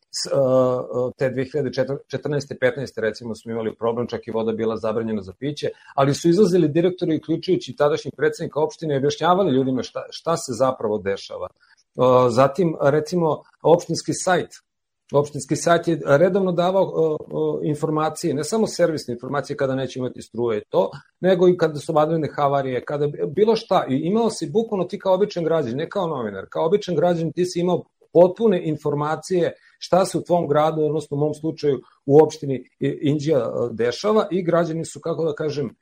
te 1.18 1.30
2014. 1.30 2.54
15. 2.60 3.00
recimo 3.00 3.34
smo 3.34 3.52
imali 3.52 3.76
problem, 3.76 4.06
čak 4.06 4.26
i 4.26 4.30
voda 4.30 4.52
bila 4.52 4.76
zabranjena 4.76 5.22
za 5.22 5.32
piće, 5.32 5.68
ali 5.94 6.14
su 6.14 6.28
izlazili 6.28 6.68
direktori, 6.68 7.16
uključujući 7.16 7.76
tadašnjih 7.76 8.14
predsednika 8.16 8.60
opštine, 8.60 8.94
i 8.94 8.98
objašnjavali 8.98 9.56
ljudima 9.56 9.82
šta, 9.82 10.02
šta 10.10 10.36
se 10.36 10.52
zapravo 10.52 10.98
dešava. 10.98 11.48
Zatim, 12.30 12.76
recimo, 12.80 13.42
opštinski 13.62 14.12
sajt, 14.14 14.50
Opštinski 15.12 15.56
sajt 15.56 15.88
je 15.88 16.00
redovno 16.04 16.52
davao 16.52 16.82
o, 16.82 17.16
o, 17.30 17.60
informacije, 17.62 18.34
ne 18.34 18.44
samo 18.44 18.66
servisne 18.66 19.14
informacije 19.14 19.56
kada 19.56 19.74
neće 19.74 19.98
imati 19.98 20.22
struje 20.22 20.62
to, 20.68 20.90
nego 21.20 21.48
i 21.48 21.56
kada 21.56 21.78
su 21.78 21.92
vanredne 21.92 22.28
havarije, 22.36 22.84
kada 22.84 23.08
bilo 23.36 23.56
šta. 23.56 23.86
I 23.88 23.94
imao 23.94 24.30
si 24.30 24.50
bukvalno 24.50 24.84
ti 24.84 24.98
kao 24.98 25.14
običan 25.14 25.44
građan, 25.44 25.76
ne 25.76 25.88
kao 25.88 26.06
novinar, 26.06 26.46
kao 26.50 26.66
običan 26.66 26.94
građan 26.94 27.32
ti 27.32 27.44
si 27.44 27.60
imao 27.60 27.84
potpune 28.12 28.62
informacije 28.64 29.52
šta 29.78 30.04
se 30.04 30.18
u 30.18 30.22
tvom 30.22 30.48
gradu, 30.48 30.82
odnosno 30.82 31.16
u 31.16 31.20
mom 31.20 31.34
slučaju 31.34 31.80
u 32.06 32.18
opštini 32.22 32.64
Indija 32.80 33.50
dešava 33.70 34.28
i 34.30 34.42
građani 34.42 34.84
su, 34.84 35.00
kako 35.00 35.24
da 35.24 35.34
kažem, 35.34 35.74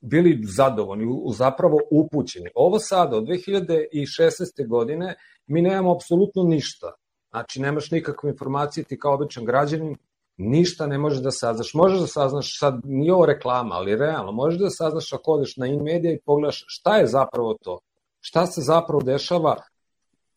bili 0.00 0.40
zadovoljni, 0.44 1.06
zapravo 1.36 1.78
upućeni. 1.90 2.50
Ovo 2.54 2.78
sada, 2.78 3.16
od 3.16 3.24
2016. 3.24 4.68
godine, 4.68 5.14
mi 5.46 5.62
nemamo 5.62 5.94
apsolutno 5.94 6.42
ništa. 6.42 6.92
Znači, 7.30 7.60
nemaš 7.60 7.90
nikakve 7.90 8.30
informacije, 8.30 8.84
ti 8.84 8.98
kao 8.98 9.14
običan 9.14 9.44
građanin 9.44 9.96
ništa 10.36 10.86
ne 10.86 10.98
možeš 10.98 11.22
da 11.22 11.30
saznaš. 11.30 11.74
Možeš 11.74 12.00
da 12.00 12.06
saznaš, 12.06 12.58
sad 12.58 12.80
nije 12.84 13.14
ovo 13.14 13.26
reklama, 13.26 13.74
ali 13.74 13.96
realno, 13.96 14.32
možeš 14.32 14.60
da 14.60 14.70
saznaš 14.70 15.12
ako 15.12 15.32
odeš 15.32 15.56
na 15.56 15.66
in-medija 15.66 16.12
i 16.12 16.20
pogledaš 16.26 16.64
šta 16.66 16.96
je 16.96 17.06
zapravo 17.06 17.56
to. 17.62 17.78
Šta 18.20 18.46
se 18.46 18.60
zapravo 18.60 19.02
dešava 19.02 19.56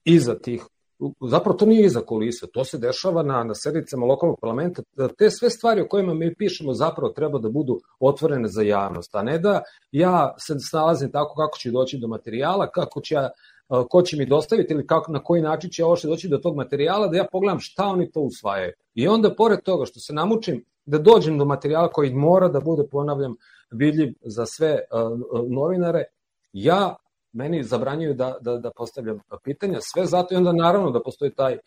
iza 0.05 0.39
tih 0.39 0.65
zapravo 1.29 1.57
to 1.57 1.65
nije 1.65 1.85
iza 1.85 2.01
kulisa, 2.01 2.47
to 2.53 2.65
se 2.65 2.77
dešava 2.77 3.23
na, 3.23 3.43
na 3.43 3.55
sednicama 3.55 4.05
lokalnog 4.05 4.39
parlamenta, 4.41 4.81
da 4.95 5.07
te 5.07 5.29
sve 5.29 5.49
stvari 5.49 5.81
o 5.81 5.87
kojima 5.87 6.13
mi 6.13 6.35
pišemo 6.35 6.73
zapravo 6.73 7.13
treba 7.13 7.39
da 7.39 7.49
budu 7.49 7.79
otvorene 7.99 8.47
za 8.47 8.61
javnost, 8.61 9.15
a 9.15 9.23
ne 9.23 9.39
da 9.39 9.61
ja 9.91 10.35
se 10.39 10.55
snalazim 10.69 11.11
tako 11.11 11.35
kako 11.35 11.57
ću 11.57 11.71
doći 11.71 11.97
do 11.97 12.07
materijala, 12.07 12.71
kako 12.71 13.01
će 13.01 13.15
ja 13.15 13.29
ko 13.89 14.01
će 14.01 14.17
mi 14.17 14.25
dostaviti 14.25 14.73
ili 14.73 14.87
kako, 14.87 15.11
na 15.11 15.23
koji 15.23 15.41
način 15.41 15.69
će 15.69 15.85
ovo 15.85 15.95
doći 16.03 16.27
do 16.27 16.37
tog 16.37 16.55
materijala, 16.55 17.07
da 17.07 17.17
ja 17.17 17.27
pogledam 17.31 17.59
šta 17.59 17.85
oni 17.85 18.11
to 18.11 18.19
usvajaju. 18.19 18.73
I 18.93 19.07
onda, 19.07 19.35
pored 19.35 19.61
toga 19.63 19.85
što 19.85 19.99
se 19.99 20.13
namučim 20.13 20.65
da 20.85 20.97
dođem 20.97 21.37
do 21.37 21.45
materijala 21.45 21.87
koji 21.87 22.13
mora 22.13 22.47
da 22.47 22.59
bude, 22.59 22.83
ponavljam, 22.91 23.35
vidljiv 23.71 24.13
za 24.21 24.45
sve 24.45 24.79
uh, 24.91 25.49
novinare, 25.49 26.03
ja 26.53 26.95
meni 27.35 27.63
zabranjuju 27.63 28.13
da, 28.13 28.35
da, 28.41 28.57
da 28.57 28.71
postavljam 28.75 29.19
pitanja, 29.43 29.79
sve 29.81 30.05
zato 30.05 30.33
i 30.33 30.37
onda 30.37 30.51
naravno 30.51 30.91
da 30.91 31.03
postoji 31.03 31.31
taj 31.31 31.57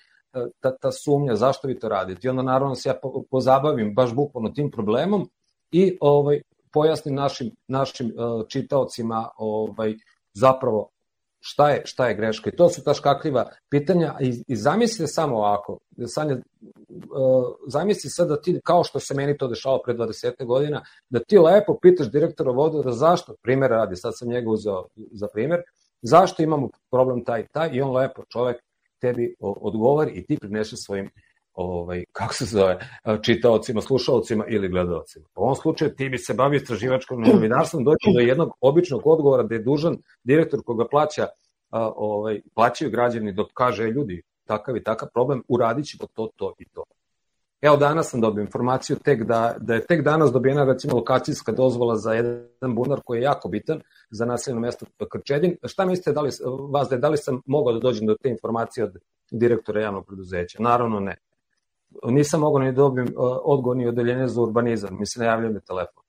ta, 0.61 0.77
ta 0.77 0.93
sumnja 0.93 1.37
zašto 1.37 1.69
vi 1.69 1.79
to 1.79 1.89
radite. 1.89 2.21
I 2.27 2.31
onda 2.31 2.43
naravno 2.43 2.75
se 2.75 2.89
ja 2.89 2.95
pozabavim 3.31 3.95
baš 3.95 4.15
bukvalno 4.15 4.51
tim 4.51 4.71
problemom 4.71 5.29
i 5.71 5.99
ovaj 6.01 6.41
pojasnim 6.73 7.15
našim 7.15 7.51
našim 7.69 8.07
uh, 8.07 8.47
čitaocima 8.49 9.29
ovaj 9.37 9.95
zapravo 10.33 10.91
šta 11.41 11.71
je, 11.71 11.83
šta 11.85 12.09
je 12.09 12.15
greška. 12.15 12.51
I 12.51 12.57
to 12.57 12.69
su 12.69 12.85
ta 12.85 12.95
škakljiva 12.95 13.49
pitanja 13.71 14.17
i, 14.21 14.45
i 14.47 14.57
zamislite 14.57 15.07
samo 15.07 15.37
ovako, 15.37 15.79
Sanja, 16.07 16.37
zamisli 17.69 18.11
sad 18.11 18.29
da 18.29 18.41
ti, 18.41 18.61
kao 18.65 18.85
što 18.85 19.01
se 19.01 19.15
meni 19.15 19.39
to 19.39 19.49
dešalo 19.49 19.83
pre 19.85 19.95
20. 19.95 20.45
godina, 20.45 20.83
da 21.11 21.19
ti 21.19 21.39
lepo 21.39 21.79
pitaš 21.83 22.11
direktora 22.11 22.53
da 22.85 22.93
zašto, 22.93 23.35
primjer 23.43 23.71
radi, 23.71 23.97
sad 23.97 24.13
sam 24.17 24.29
njega 24.29 24.51
uzeo 24.51 24.85
za 25.13 25.27
primjer, 25.33 25.61
zašto 26.03 26.43
imamo 26.43 26.69
problem 26.91 27.25
taj 27.25 27.47
taj 27.47 27.71
i 27.73 27.81
on 27.81 27.97
lepo 27.97 28.23
čovek 28.29 28.57
tebi 29.01 29.35
odgovori 29.41 30.13
i 30.13 30.27
ti 30.27 30.39
prinese 30.41 30.77
svojim 30.77 31.11
ovaj, 31.59 32.05
kako 32.13 32.35
se 32.35 32.45
zove, 32.45 32.79
čitaocima, 33.23 33.81
slušalcima 33.81 34.45
ili 34.49 34.69
gledalcima. 34.69 35.27
U 35.37 35.43
ovom 35.43 35.55
slučaju 35.55 35.95
ti 35.95 36.09
bi 36.09 36.19
se 36.19 36.35
bavio 36.35 36.57
istraživačkom 36.57 37.23
novinarstvom, 37.23 37.85
doći 37.85 38.13
do 38.15 38.21
jednog 38.21 38.51
običnog 38.61 39.07
odgovora 39.07 39.43
da 39.43 39.55
je 39.55 39.63
dužan 39.63 39.97
direktor 40.25 40.61
koga 40.67 40.89
plaća, 40.91 41.27
ovaj, 41.97 42.41
plaćaju 42.55 42.91
građani 42.91 43.33
dok 43.33 43.47
kaže 43.55 43.85
e, 43.85 43.91
ljudi, 43.91 44.23
takav 44.49 44.77
i 44.77 44.83
takav 44.85 45.09
problem, 45.15 45.43
uradit 45.49 45.87
ćemo 45.87 46.09
to, 46.15 46.29
to 46.37 46.55
i 46.59 46.65
to. 46.65 46.85
Evo 47.61 47.77
danas 47.77 48.11
sam 48.11 48.21
dobio 48.21 48.43
informaciju 48.43 48.97
tek 48.97 49.25
da, 49.25 49.55
da 49.59 49.75
je 49.75 49.87
tek 49.87 50.03
danas 50.05 50.33
dobijena 50.33 50.65
recimo 50.65 50.97
lokacijska 50.97 51.53
dozvola 51.53 51.97
za 51.97 52.13
jedan 52.13 52.75
bunar 52.75 53.01
koji 53.05 53.19
je 53.19 53.23
jako 53.23 53.49
bitan 53.49 53.81
za 54.11 54.25
naseljeno 54.25 54.61
mesto 54.61 54.87
Krčedin. 55.11 55.57
Šta 55.65 55.85
mislite 55.85 56.13
da 56.13 56.21
li, 56.21 56.31
vas 56.71 56.89
da, 56.89 56.97
da 56.97 57.09
li 57.09 57.17
sam 57.17 57.41
mogao 57.47 57.73
da 57.73 57.81
dođem 57.81 58.07
do 58.07 58.17
te 58.23 58.29
informacije 58.29 58.85
od 58.85 58.99
direktora 59.31 59.81
javnog 59.81 60.07
preduzeća? 60.07 60.63
Naravno 60.63 61.01
ne 61.01 61.17
nisam 62.05 62.41
mogao 62.41 62.59
ni 62.59 62.73
da 62.73 62.77
dobijem 62.77 63.09
uh, 63.09 63.39
odgovor 63.43 63.77
ni 63.77 63.89
odeljenje 63.89 64.29
za 64.29 64.43
urbanizam, 64.43 64.97
mi 64.99 65.07
se 65.07 65.21
ne 65.21 65.27
javljaju 65.27 65.53
na 65.53 65.61
telefon. 65.61 66.03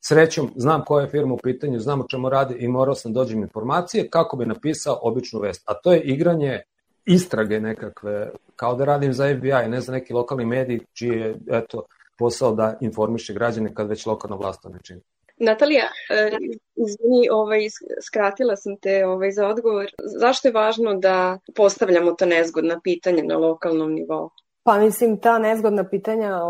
Srećom, 0.00 0.50
znam 0.56 0.84
koja 0.84 1.02
je 1.02 1.10
firma 1.10 1.34
u 1.34 1.38
pitanju, 1.42 1.78
znam 1.78 2.00
o 2.00 2.06
čemu 2.10 2.28
radi 2.28 2.54
i 2.54 2.68
morao 2.68 2.94
sam 2.94 3.12
dođem 3.12 3.42
informacije 3.42 4.10
kako 4.10 4.36
bi 4.36 4.46
napisao 4.46 4.98
običnu 5.02 5.40
vest. 5.40 5.62
A 5.66 5.74
to 5.74 5.92
je 5.92 6.00
igranje 6.00 6.62
istrage 7.08 7.60
nekakve, 7.60 8.30
kao 8.56 8.74
da 8.74 8.84
radim 8.84 9.12
za 9.12 9.34
FBI, 9.36 9.68
ne 9.68 9.80
za 9.80 9.92
neki 9.92 10.12
lokalni 10.12 10.44
mediji, 10.44 10.80
čiji 10.92 11.08
je 11.08 11.34
eto, 11.50 11.84
posao 12.18 12.54
da 12.54 12.76
informiše 12.80 13.34
građane 13.34 13.74
kad 13.74 13.88
već 13.88 14.06
lokalna 14.06 14.36
vlast 14.36 14.62
to 14.62 14.68
ne 14.68 14.78
čini. 14.82 15.00
Natalija, 15.40 15.84
e, 16.10 16.30
izvini, 16.76 17.28
ovaj, 17.30 17.60
skratila 18.06 18.56
sam 18.56 18.76
te 18.76 19.06
ovaj, 19.06 19.30
za 19.30 19.48
odgovor. 19.48 19.90
Zašto 20.04 20.48
je 20.48 20.52
važno 20.52 20.94
da 20.94 21.38
postavljamo 21.56 22.12
to 22.12 22.26
nezgodna 22.26 22.80
pitanja 22.84 23.22
na 23.22 23.36
lokalnom 23.36 23.92
nivou? 23.92 24.30
Pa 24.68 24.78
mislim, 24.78 25.16
ta 25.16 25.38
nezgodna 25.38 25.84
pitanja, 25.84 26.40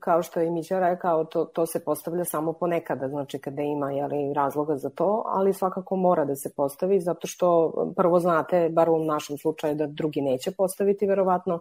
kao 0.00 0.22
što 0.22 0.40
je 0.40 0.46
i 0.46 0.50
Mića 0.50 0.80
rekao, 0.80 1.24
to, 1.24 1.44
to 1.44 1.66
se 1.66 1.84
postavlja 1.84 2.24
samo 2.24 2.52
ponekada, 2.52 3.08
znači 3.08 3.38
kada 3.38 3.62
ima 3.62 3.90
jeli, 3.92 4.34
razloga 4.34 4.76
za 4.76 4.90
to, 4.90 5.22
ali 5.26 5.52
svakako 5.52 5.96
mora 5.96 6.24
da 6.24 6.36
se 6.36 6.50
postavi, 6.56 7.00
zato 7.00 7.26
što 7.26 7.72
prvo 7.96 8.20
znate, 8.20 8.68
bar 8.68 8.90
u 8.90 9.04
našem 9.04 9.38
slučaju, 9.38 9.74
da 9.74 9.86
drugi 9.86 10.20
neće 10.20 10.50
postaviti 10.50 11.06
verovatno, 11.06 11.60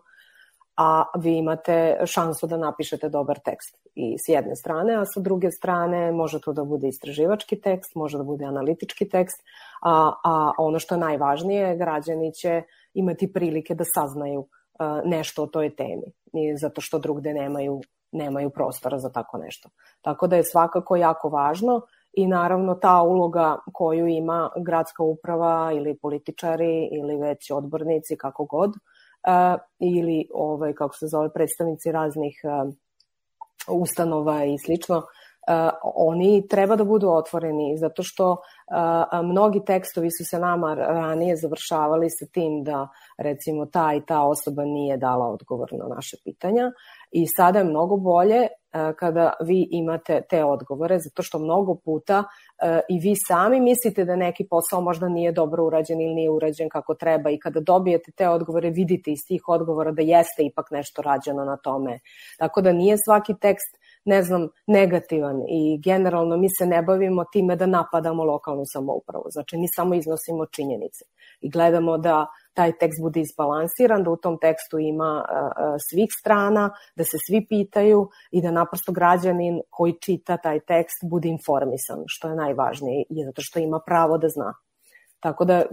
a 0.78 1.04
vi 1.20 1.38
imate 1.38 1.98
šansu 2.06 2.48
da 2.48 2.58
napišete 2.58 3.10
dobar 3.10 3.40
tekst 3.40 3.88
i 3.96 4.16
s 4.26 4.30
jedne 4.30 4.56
strane, 4.56 4.96
a 4.96 5.06
sa 5.06 5.20
druge 5.20 5.52
strane 5.52 6.12
može 6.12 6.42
to 6.42 6.54
da 6.54 6.64
bude 6.64 6.88
istraživački 6.88 7.62
tekst, 7.62 7.96
može 7.96 8.18
da 8.18 8.24
bude 8.24 8.46
analitički 8.46 9.10
tekst, 9.10 9.44
a, 9.82 10.14
a 10.24 10.52
ono 10.58 10.80
što 10.80 10.96
je 10.96 11.00
najvažnije, 11.00 11.78
građani 11.78 12.34
će 12.34 12.62
imati 12.94 13.34
prilike 13.34 13.76
da 13.76 13.84
saznaju 13.94 14.48
nešto 15.06 15.44
o 15.44 15.48
toj 15.48 15.76
temi, 15.76 16.12
i 16.34 16.58
zato 16.58 16.82
što 16.82 17.00
drugde 17.00 17.34
nemaju, 17.34 17.82
nemaju 18.12 18.50
prostora 18.50 19.00
za 19.00 19.10
tako 19.10 19.38
nešto. 19.38 19.70
Tako 20.02 20.28
da 20.28 20.36
je 20.36 20.44
svakako 20.44 20.96
jako 20.96 21.30
važno 21.30 21.82
i 22.14 22.28
naravno 22.28 22.76
ta 22.76 23.02
uloga 23.02 23.58
koju 23.74 24.08
ima 24.08 24.50
gradska 24.66 25.04
uprava 25.04 25.72
ili 25.74 25.98
političari 25.98 26.90
ili 26.92 27.18
već 27.18 27.52
odbornici 27.52 28.18
kako 28.18 28.46
god 28.46 28.74
ili 29.80 30.28
ovaj 30.34 30.74
kako 30.74 30.96
se 30.96 31.08
zove 31.08 31.34
predstavnici 31.34 31.92
raznih 31.92 32.42
ustanova 33.68 34.44
i 34.46 34.58
slično 34.66 35.04
oni 35.84 36.48
treba 36.48 36.76
da 36.76 36.84
budu 36.84 37.10
otvoreni 37.10 37.78
zato 37.78 38.04
što 38.04 38.32
uh, 38.32 39.26
mnogi 39.26 39.66
tekstovi 39.66 40.12
su 40.12 40.26
se 40.30 40.40
nama 40.40 40.74
ranije 40.74 41.36
završavali 41.36 42.10
sa 42.10 42.26
tim 42.26 42.64
da 42.64 42.88
recimo 43.18 43.66
ta 43.66 43.94
i 43.94 44.06
ta 44.06 44.22
osoba 44.22 44.66
nije 44.66 44.98
dala 44.98 45.28
odgovor 45.28 45.70
na 45.74 45.96
naše 45.96 46.18
pitanja 46.24 46.72
i 47.12 47.28
sada 47.28 47.60
je 47.60 47.66
mnogo 47.66 47.98
bolje 47.98 48.42
uh, 48.42 48.96
kada 49.00 49.34
vi 49.46 49.68
imate 49.72 50.22
te 50.30 50.44
odgovore 50.44 51.00
zato 51.00 51.24
što 51.24 51.40
mnogo 51.40 51.76
puta 51.76 52.24
i 52.90 53.00
vi 53.00 53.14
sami 53.28 53.60
mislite 53.60 54.06
da 54.06 54.16
neki 54.16 54.48
posao 54.50 54.82
možda 54.82 55.10
nije 55.10 55.32
dobro 55.32 55.66
urađen 55.66 56.02
ili 56.02 56.14
nije 56.14 56.30
urađen 56.30 56.70
kako 56.70 56.96
treba 56.96 57.30
i 57.30 57.40
kada 57.40 57.60
dobijete 57.60 58.12
te 58.12 58.30
odgovore 58.30 58.70
vidite 58.70 59.12
iz 59.12 59.20
tih 59.28 59.42
odgovora 59.48 59.92
da 59.92 60.02
jeste 60.02 60.44
ipak 60.44 60.72
nešto 60.72 61.02
rađeno 61.02 61.46
na 61.46 61.58
tome. 61.58 62.00
Tako 62.38 62.62
da 62.62 62.72
nije 62.72 62.98
svaki 63.06 63.34
tekst 63.42 63.85
ne 64.06 64.24
znam, 64.24 64.48
negativan 64.68 65.42
i 65.50 65.82
generalno 65.84 66.38
mi 66.38 66.48
se 66.50 66.66
ne 66.66 66.82
bavimo 66.82 67.26
time 67.34 67.56
da 67.56 67.66
napadamo 67.66 68.24
lokalnu 68.24 68.64
samoupravu. 68.66 69.26
Znači, 69.30 69.58
mi 69.58 69.68
samo 69.76 69.96
iznosimo 69.96 70.46
činjenice 70.46 71.06
i 71.42 71.50
gledamo 71.50 71.98
da 71.98 72.26
taj 72.54 72.78
tekst 72.78 73.02
bude 73.02 73.20
izbalansiran, 73.20 74.04
da 74.04 74.10
u 74.10 74.18
tom 74.18 74.38
tekstu 74.42 74.80
ima 74.80 75.26
svih 75.90 76.10
strana, 76.20 76.70
da 76.96 77.04
se 77.04 77.18
svi 77.28 77.46
pitaju 77.50 78.10
i 78.32 78.42
da 78.42 78.52
naprosto 78.52 78.92
građanin 78.92 79.62
koji 79.70 79.94
čita 80.02 80.38
taj 80.38 80.60
tekst 80.60 81.10
bude 81.10 81.30
informisan, 81.30 82.04
što 82.08 82.30
je 82.30 82.36
najvažnije, 82.36 83.04
je 83.10 83.26
zato 83.26 83.42
što 83.42 83.60
ima 83.60 83.80
pravo 83.86 84.18
da 84.18 84.28
zna. 84.30 84.54
Tako 85.20 85.46
da 85.46 85.64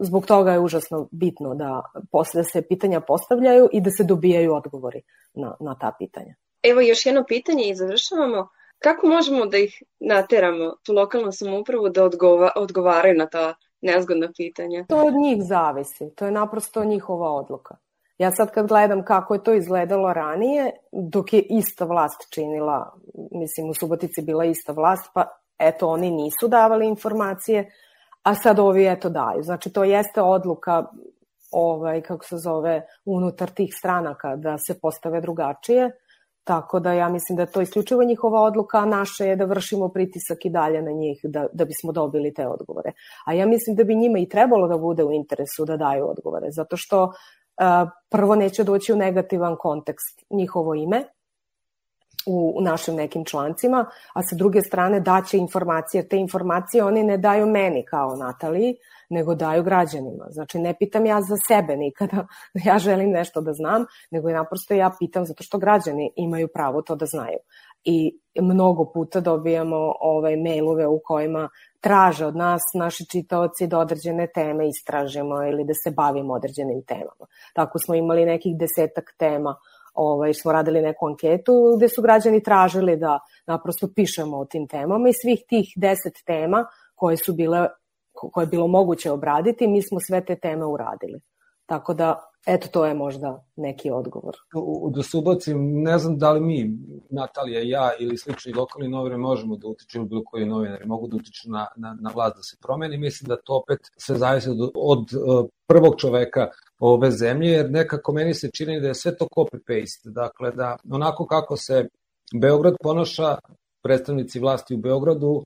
zbog 0.00 0.26
toga 0.26 0.52
je 0.52 0.60
užasno 0.60 1.08
bitno 1.10 1.54
da 1.54 1.82
posle 2.12 2.38
da 2.38 2.44
se 2.44 2.62
pitanja 2.62 3.00
postavljaju 3.00 3.68
i 3.72 3.80
da 3.80 3.90
se 3.90 4.04
dobijaju 4.04 4.54
odgovori 4.54 5.02
na, 5.34 5.56
na 5.60 5.74
ta 5.74 5.92
pitanja. 5.98 6.34
Evo 6.62 6.80
još 6.80 7.06
jedno 7.06 7.24
pitanje 7.28 7.64
i 7.68 7.74
završavamo. 7.74 8.48
Kako 8.78 9.06
možemo 9.06 9.46
da 9.46 9.58
ih 9.58 9.82
nateramo, 10.00 10.74
tu 10.82 10.92
lokalnu 10.92 11.32
samoupravu, 11.32 11.88
da 11.88 12.04
odgova, 12.04 12.50
odgovaraju 12.56 13.18
na 13.18 13.26
ta 13.26 13.54
nezgodna 13.80 14.28
pitanja? 14.36 14.84
To 14.88 14.96
od 14.96 15.14
njih 15.14 15.38
zavisi. 15.42 16.14
To 16.16 16.24
je 16.24 16.30
naprosto 16.30 16.84
njihova 16.84 17.30
odluka. 17.30 17.76
Ja 18.18 18.30
sad 18.30 18.50
kad 18.50 18.66
gledam 18.66 19.04
kako 19.04 19.34
je 19.34 19.42
to 19.42 19.54
izgledalo 19.54 20.12
ranije, 20.12 20.72
dok 20.92 21.32
je 21.32 21.40
ista 21.40 21.84
vlast 21.84 22.30
činila, 22.30 22.92
mislim 23.30 23.70
u 23.70 23.74
Subotici 23.74 24.22
bila 24.22 24.44
ista 24.44 24.72
vlast, 24.72 25.10
pa 25.14 25.26
eto 25.58 25.88
oni 25.88 26.10
nisu 26.10 26.48
davali 26.48 26.86
informacije, 26.86 27.72
a 28.22 28.34
sad 28.34 28.58
ovi 28.58 28.86
eto 28.86 29.08
daju. 29.08 29.42
Znači 29.42 29.72
to 29.72 29.84
jeste 29.84 30.22
odluka 30.22 30.84
ovaj, 31.50 32.02
kako 32.02 32.24
se 32.24 32.36
zove, 32.36 32.86
unutar 33.04 33.50
tih 33.50 33.74
stranaka 33.78 34.36
da 34.36 34.58
se 34.58 34.80
postave 34.80 35.20
drugačije, 35.20 35.90
Tako 36.48 36.80
da 36.80 36.92
ja 36.92 37.08
mislim 37.08 37.36
da 37.36 37.42
je 37.42 37.50
to 37.52 37.60
isključivo 37.60 38.04
njihova 38.04 38.40
odluka, 38.40 38.78
a 38.78 39.24
je 39.24 39.36
da 39.36 39.44
vršimo 39.44 39.88
pritisak 39.88 40.44
i 40.44 40.50
dalje 40.50 40.82
na 40.82 40.90
njih 40.90 41.20
da, 41.22 41.46
da 41.52 41.64
bismo 41.64 41.92
dobili 41.92 42.34
te 42.34 42.46
odgovore. 42.46 42.92
A 43.26 43.32
ja 43.32 43.46
mislim 43.46 43.76
da 43.76 43.84
bi 43.84 43.94
njima 43.94 44.18
i 44.18 44.28
trebalo 44.28 44.68
da 44.68 44.78
bude 44.78 45.04
u 45.04 45.12
interesu 45.12 45.64
da 45.64 45.76
daju 45.76 46.08
odgovore, 46.10 46.46
zato 46.50 46.76
što 46.76 47.04
uh, 47.04 47.12
prvo 48.10 48.34
neće 48.34 48.64
doći 48.64 48.92
u 48.92 48.96
negativan 48.96 49.56
kontekst 49.58 50.24
njihovo 50.30 50.74
ime, 50.74 51.04
u, 52.26 52.54
u 52.56 52.62
našim 52.62 52.94
nekim 52.94 53.24
člancima, 53.24 53.84
a 54.14 54.22
sa 54.22 54.36
druge 54.36 54.62
strane 54.62 55.00
daće 55.00 55.38
informacije, 55.38 55.98
jer 55.98 56.08
te 56.08 56.16
informacije 56.16 56.84
oni 56.84 57.02
ne 57.02 57.18
daju 57.18 57.46
meni 57.46 57.84
kao 57.84 58.16
Nataliji, 58.16 58.76
nego 59.08 59.34
daju 59.34 59.62
građanima. 59.62 60.26
Znači, 60.30 60.58
ne 60.58 60.74
pitam 60.78 61.06
ja 61.06 61.20
za 61.20 61.36
sebe 61.48 61.76
nikada, 61.76 62.26
ja 62.68 62.78
želim 62.78 63.10
nešto 63.10 63.40
da 63.40 63.52
znam, 63.52 63.84
nego 64.10 64.30
naprosto 64.30 64.74
ja 64.74 64.90
pitam 64.98 65.26
zato 65.26 65.42
što 65.42 65.58
građani 65.58 66.12
imaju 66.16 66.48
pravo 66.54 66.82
to 66.82 66.96
da 66.96 67.06
znaju. 67.06 67.38
I 67.84 68.18
mnogo 68.40 68.84
puta 68.92 69.20
dobijamo 69.20 69.94
ovaj 70.00 70.36
mailove 70.36 70.86
u 70.86 71.00
kojima 71.04 71.48
traže 71.80 72.26
od 72.26 72.36
nas 72.36 72.62
naši 72.74 73.04
čitaoci 73.06 73.66
da 73.66 73.78
određene 73.78 74.26
teme 74.34 74.68
istražimo 74.68 75.42
ili 75.42 75.64
da 75.64 75.72
se 75.84 75.90
bavimo 75.90 76.34
određenim 76.34 76.82
temama. 76.82 77.26
Tako 77.54 77.78
smo 77.78 77.94
imali 77.94 78.24
nekih 78.24 78.56
desetak 78.58 79.14
tema 79.18 79.54
ovaj, 79.94 80.34
smo 80.34 80.52
radili 80.52 80.80
neku 80.80 81.06
anketu 81.06 81.52
gde 81.76 81.88
su 81.88 82.02
građani 82.02 82.42
tražili 82.42 82.96
da 82.96 83.18
naprosto 83.46 83.88
pišemo 83.96 84.38
o 84.38 84.44
tim 84.44 84.68
temama 84.68 85.08
i 85.08 85.18
svih 85.22 85.44
tih 85.48 85.72
deset 85.76 86.14
tema 86.26 86.66
koje 86.94 87.16
su 87.16 87.32
bile 87.32 87.68
koje 88.20 88.42
je 88.42 88.48
bilo 88.48 88.66
moguće 88.66 89.10
obraditi, 89.10 89.66
mi 89.66 89.82
smo 89.82 90.00
sve 90.00 90.24
te 90.24 90.36
teme 90.36 90.66
uradili. 90.66 91.20
Tako 91.66 91.94
da, 91.94 92.30
eto, 92.46 92.68
to 92.68 92.86
je 92.86 92.94
možda 92.94 93.44
neki 93.56 93.90
odgovor. 93.90 94.36
Da 94.90 95.02
se 95.02 95.16
ubacim, 95.16 95.82
ne 95.82 95.98
znam 95.98 96.18
da 96.18 96.32
li 96.32 96.40
mi, 96.40 96.78
Natalija, 97.10 97.60
ja 97.64 97.90
ili 97.98 98.18
slični 98.18 98.52
lokalni 98.52 98.88
novinari 98.88 99.20
možemo 99.20 99.56
da 99.56 99.68
utičemo, 99.68 100.04
bilo 100.04 100.22
koji 100.24 100.46
novinari 100.46 100.86
mogu 100.86 101.08
da 101.08 101.16
utiču 101.16 101.50
na, 101.50 101.66
na, 101.76 101.96
na 102.00 102.10
vlast 102.14 102.36
da 102.36 102.42
se 102.42 102.56
promeni. 102.62 102.98
Mislim 102.98 103.28
da 103.28 103.36
to 103.36 103.56
opet 103.56 103.78
se 103.98 104.14
zavisi 104.14 104.50
od, 104.50 104.70
od 104.74 104.98
uh, 104.98 105.46
prvog 105.66 105.94
čoveka 105.98 106.48
ove 106.78 107.10
zemlje, 107.10 107.50
jer 107.50 107.70
nekako 107.70 108.12
meni 108.12 108.34
se 108.34 108.50
čini 108.50 108.80
da 108.80 108.88
je 108.88 108.94
sve 108.94 109.16
to 109.16 109.26
copy-paste. 109.36 110.10
Dakle, 110.10 110.50
da 110.50 110.76
onako 110.90 111.26
kako 111.26 111.56
se 111.56 111.88
Beograd 112.34 112.74
ponaša, 112.82 113.36
predstavnici 113.82 114.40
vlasti 114.40 114.74
u 114.74 114.78
Beogradu 114.78 115.44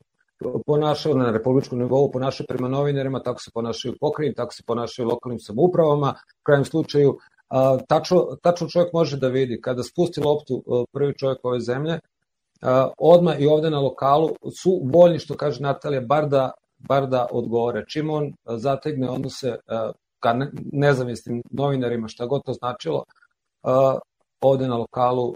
ponašaju 0.66 1.16
na 1.16 1.30
republičkom 1.30 1.78
nivou, 1.78 2.10
ponašaju 2.10 2.46
prema 2.48 2.68
novinarima, 2.68 3.22
tako 3.22 3.40
se 3.40 3.50
ponašaju 3.54 3.94
pokrajini, 4.00 4.34
tako 4.34 4.54
se 4.54 4.62
ponašaju 4.66 5.08
lokalnim 5.08 5.40
samoupravama. 5.40 6.14
U 6.40 6.42
krajem 6.42 6.64
slučaju, 6.64 7.16
a, 7.48 7.78
tačno, 7.88 8.26
tačno 8.42 8.68
čovjek 8.68 8.92
može 8.92 9.16
da 9.16 9.28
vidi, 9.28 9.60
kada 9.60 9.82
spusti 9.82 10.20
loptu 10.20 10.62
prvi 10.92 11.14
čovjek 11.18 11.38
ove 11.42 11.60
zemlje, 11.60 12.00
a, 12.62 12.88
odmah 12.98 13.40
i 13.40 13.46
ovde 13.46 13.70
na 13.70 13.80
lokalu 13.80 14.28
su 14.62 14.80
voljni, 14.94 15.18
što 15.18 15.36
kaže 15.36 15.62
Natalija, 15.62 16.00
bar 16.00 16.28
da, 16.28 16.50
bar 16.78 17.06
da 17.06 17.26
odgovore. 17.30 17.84
Čim 17.88 18.10
on 18.10 18.32
zategne 18.46 19.10
odnose 19.10 19.56
ka 20.20 20.34
nezavisnim 20.72 21.42
novinarima, 21.50 22.08
šta 22.08 22.26
god 22.26 22.44
to 22.44 22.52
značilo, 22.52 23.04
ovde 24.40 24.68
na 24.68 24.76
lokalu 24.76 25.34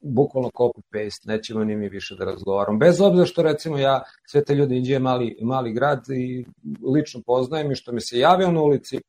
bukvalno 0.00 0.50
copy-paste, 0.50 1.28
nećemo 1.28 1.64
ni 1.64 1.76
mi 1.76 1.88
više 1.88 2.14
da 2.14 2.24
razgovaramo. 2.24 2.78
Bez 2.78 3.00
obzira 3.00 3.26
što 3.26 3.42
recimo 3.42 3.78
ja 3.78 4.02
sve 4.26 4.44
te 4.44 4.54
ljudi 4.54 4.76
Inđije 4.76 4.98
mali, 4.98 5.36
mali 5.40 5.72
grad 5.72 6.04
i 6.08 6.46
lično 6.94 7.20
poznajem 7.26 7.72
i 7.72 7.76
što 7.76 7.92
mi 7.92 8.00
se 8.00 8.18
javio 8.18 8.52
na 8.52 8.62
ulici, 8.62 9.00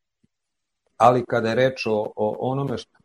ali 0.97 1.25
kada 1.25 1.49
je 1.49 1.55
reč 1.55 1.85
o, 1.85 2.11
o 2.15 2.35
onome 2.39 2.77
što, 2.77 2.97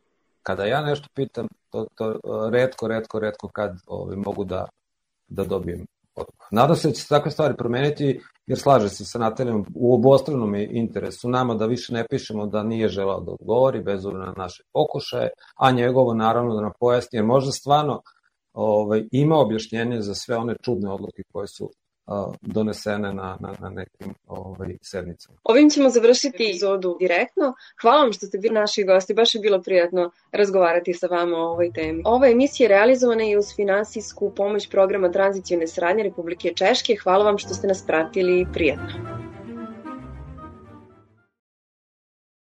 kada 0.42 0.64
ja 0.64 0.80
nešto 0.80 1.08
pitam, 1.14 1.48
to, 1.70 1.86
to 1.94 2.20
redko, 2.50 2.88
redko, 2.88 3.18
redko 3.18 3.48
kad 3.48 3.78
ovaj, 3.86 4.16
mogu 4.16 4.44
da, 4.44 4.66
da 5.28 5.44
dobijem 5.44 5.86
odgovor. 6.16 6.48
Nadam 6.50 6.76
se 6.76 6.88
da 6.88 6.94
će 6.94 7.02
se 7.02 7.08
takve 7.08 7.30
stvari 7.30 7.54
promeniti, 7.58 8.20
jer 8.46 8.58
slaže 8.58 8.88
se 8.88 9.04
sa 9.04 9.18
Natalijom 9.18 9.66
u 9.74 9.94
obostranom 9.94 10.54
interesu 10.54 11.28
nama 11.28 11.54
da 11.54 11.66
više 11.66 11.92
ne 11.92 12.06
pišemo 12.10 12.46
da 12.46 12.62
nije 12.62 12.88
želao 12.88 13.20
da 13.20 13.32
odgovori 13.32 13.80
bez 13.82 14.06
obzira 14.06 14.26
na 14.26 14.34
naše 14.36 14.62
pokušaje, 14.72 15.30
a 15.56 15.70
njegovo 15.70 16.14
naravno 16.14 16.54
da 16.54 16.60
nam 16.60 16.72
pojasni, 16.80 17.16
jer 17.18 17.24
možda 17.24 17.52
stvarno 17.52 18.02
ovaj, 18.52 19.04
ima 19.12 19.36
objašnjenje 19.36 20.00
za 20.00 20.14
sve 20.14 20.36
one 20.36 20.56
čudne 20.62 20.90
odluke 20.90 21.22
koje 21.32 21.46
su 21.48 21.70
donesene 22.40 23.12
na, 23.12 23.36
na, 23.40 23.54
na 23.60 23.70
nekim 23.70 24.14
ovaj, 24.28 24.76
sednicama. 24.82 25.38
Ovim 25.44 25.70
ćemo 25.70 25.90
završiti 25.90 26.36
epizodu 26.36 26.96
direktno. 27.00 27.54
Hvala 27.82 28.02
vam 28.02 28.12
što 28.12 28.26
ste 28.26 28.38
bili 28.38 28.54
naši 28.54 28.84
gosti, 28.84 29.14
baš 29.14 29.34
je 29.34 29.40
bilo 29.40 29.62
prijatno 29.62 30.10
razgovarati 30.32 30.94
sa 30.94 31.06
vama 31.06 31.36
o 31.36 31.50
ovoj 31.50 31.72
temi. 31.72 32.02
Ova 32.04 32.28
emisija 32.28 32.64
je 32.64 32.68
realizovana 32.68 33.24
i 33.24 33.36
uz 33.36 33.54
finansijsku 33.56 34.32
pomoć 34.36 34.68
programa 34.70 35.12
tranzicijone 35.12 35.66
sradnje 35.66 36.02
Republike 36.02 36.52
Češke. 36.54 36.96
Hvala 37.02 37.24
vam 37.24 37.38
što 37.38 37.54
ste 37.54 37.66
nas 37.66 37.86
pratili 37.86 38.46
prijatno. 38.52 39.25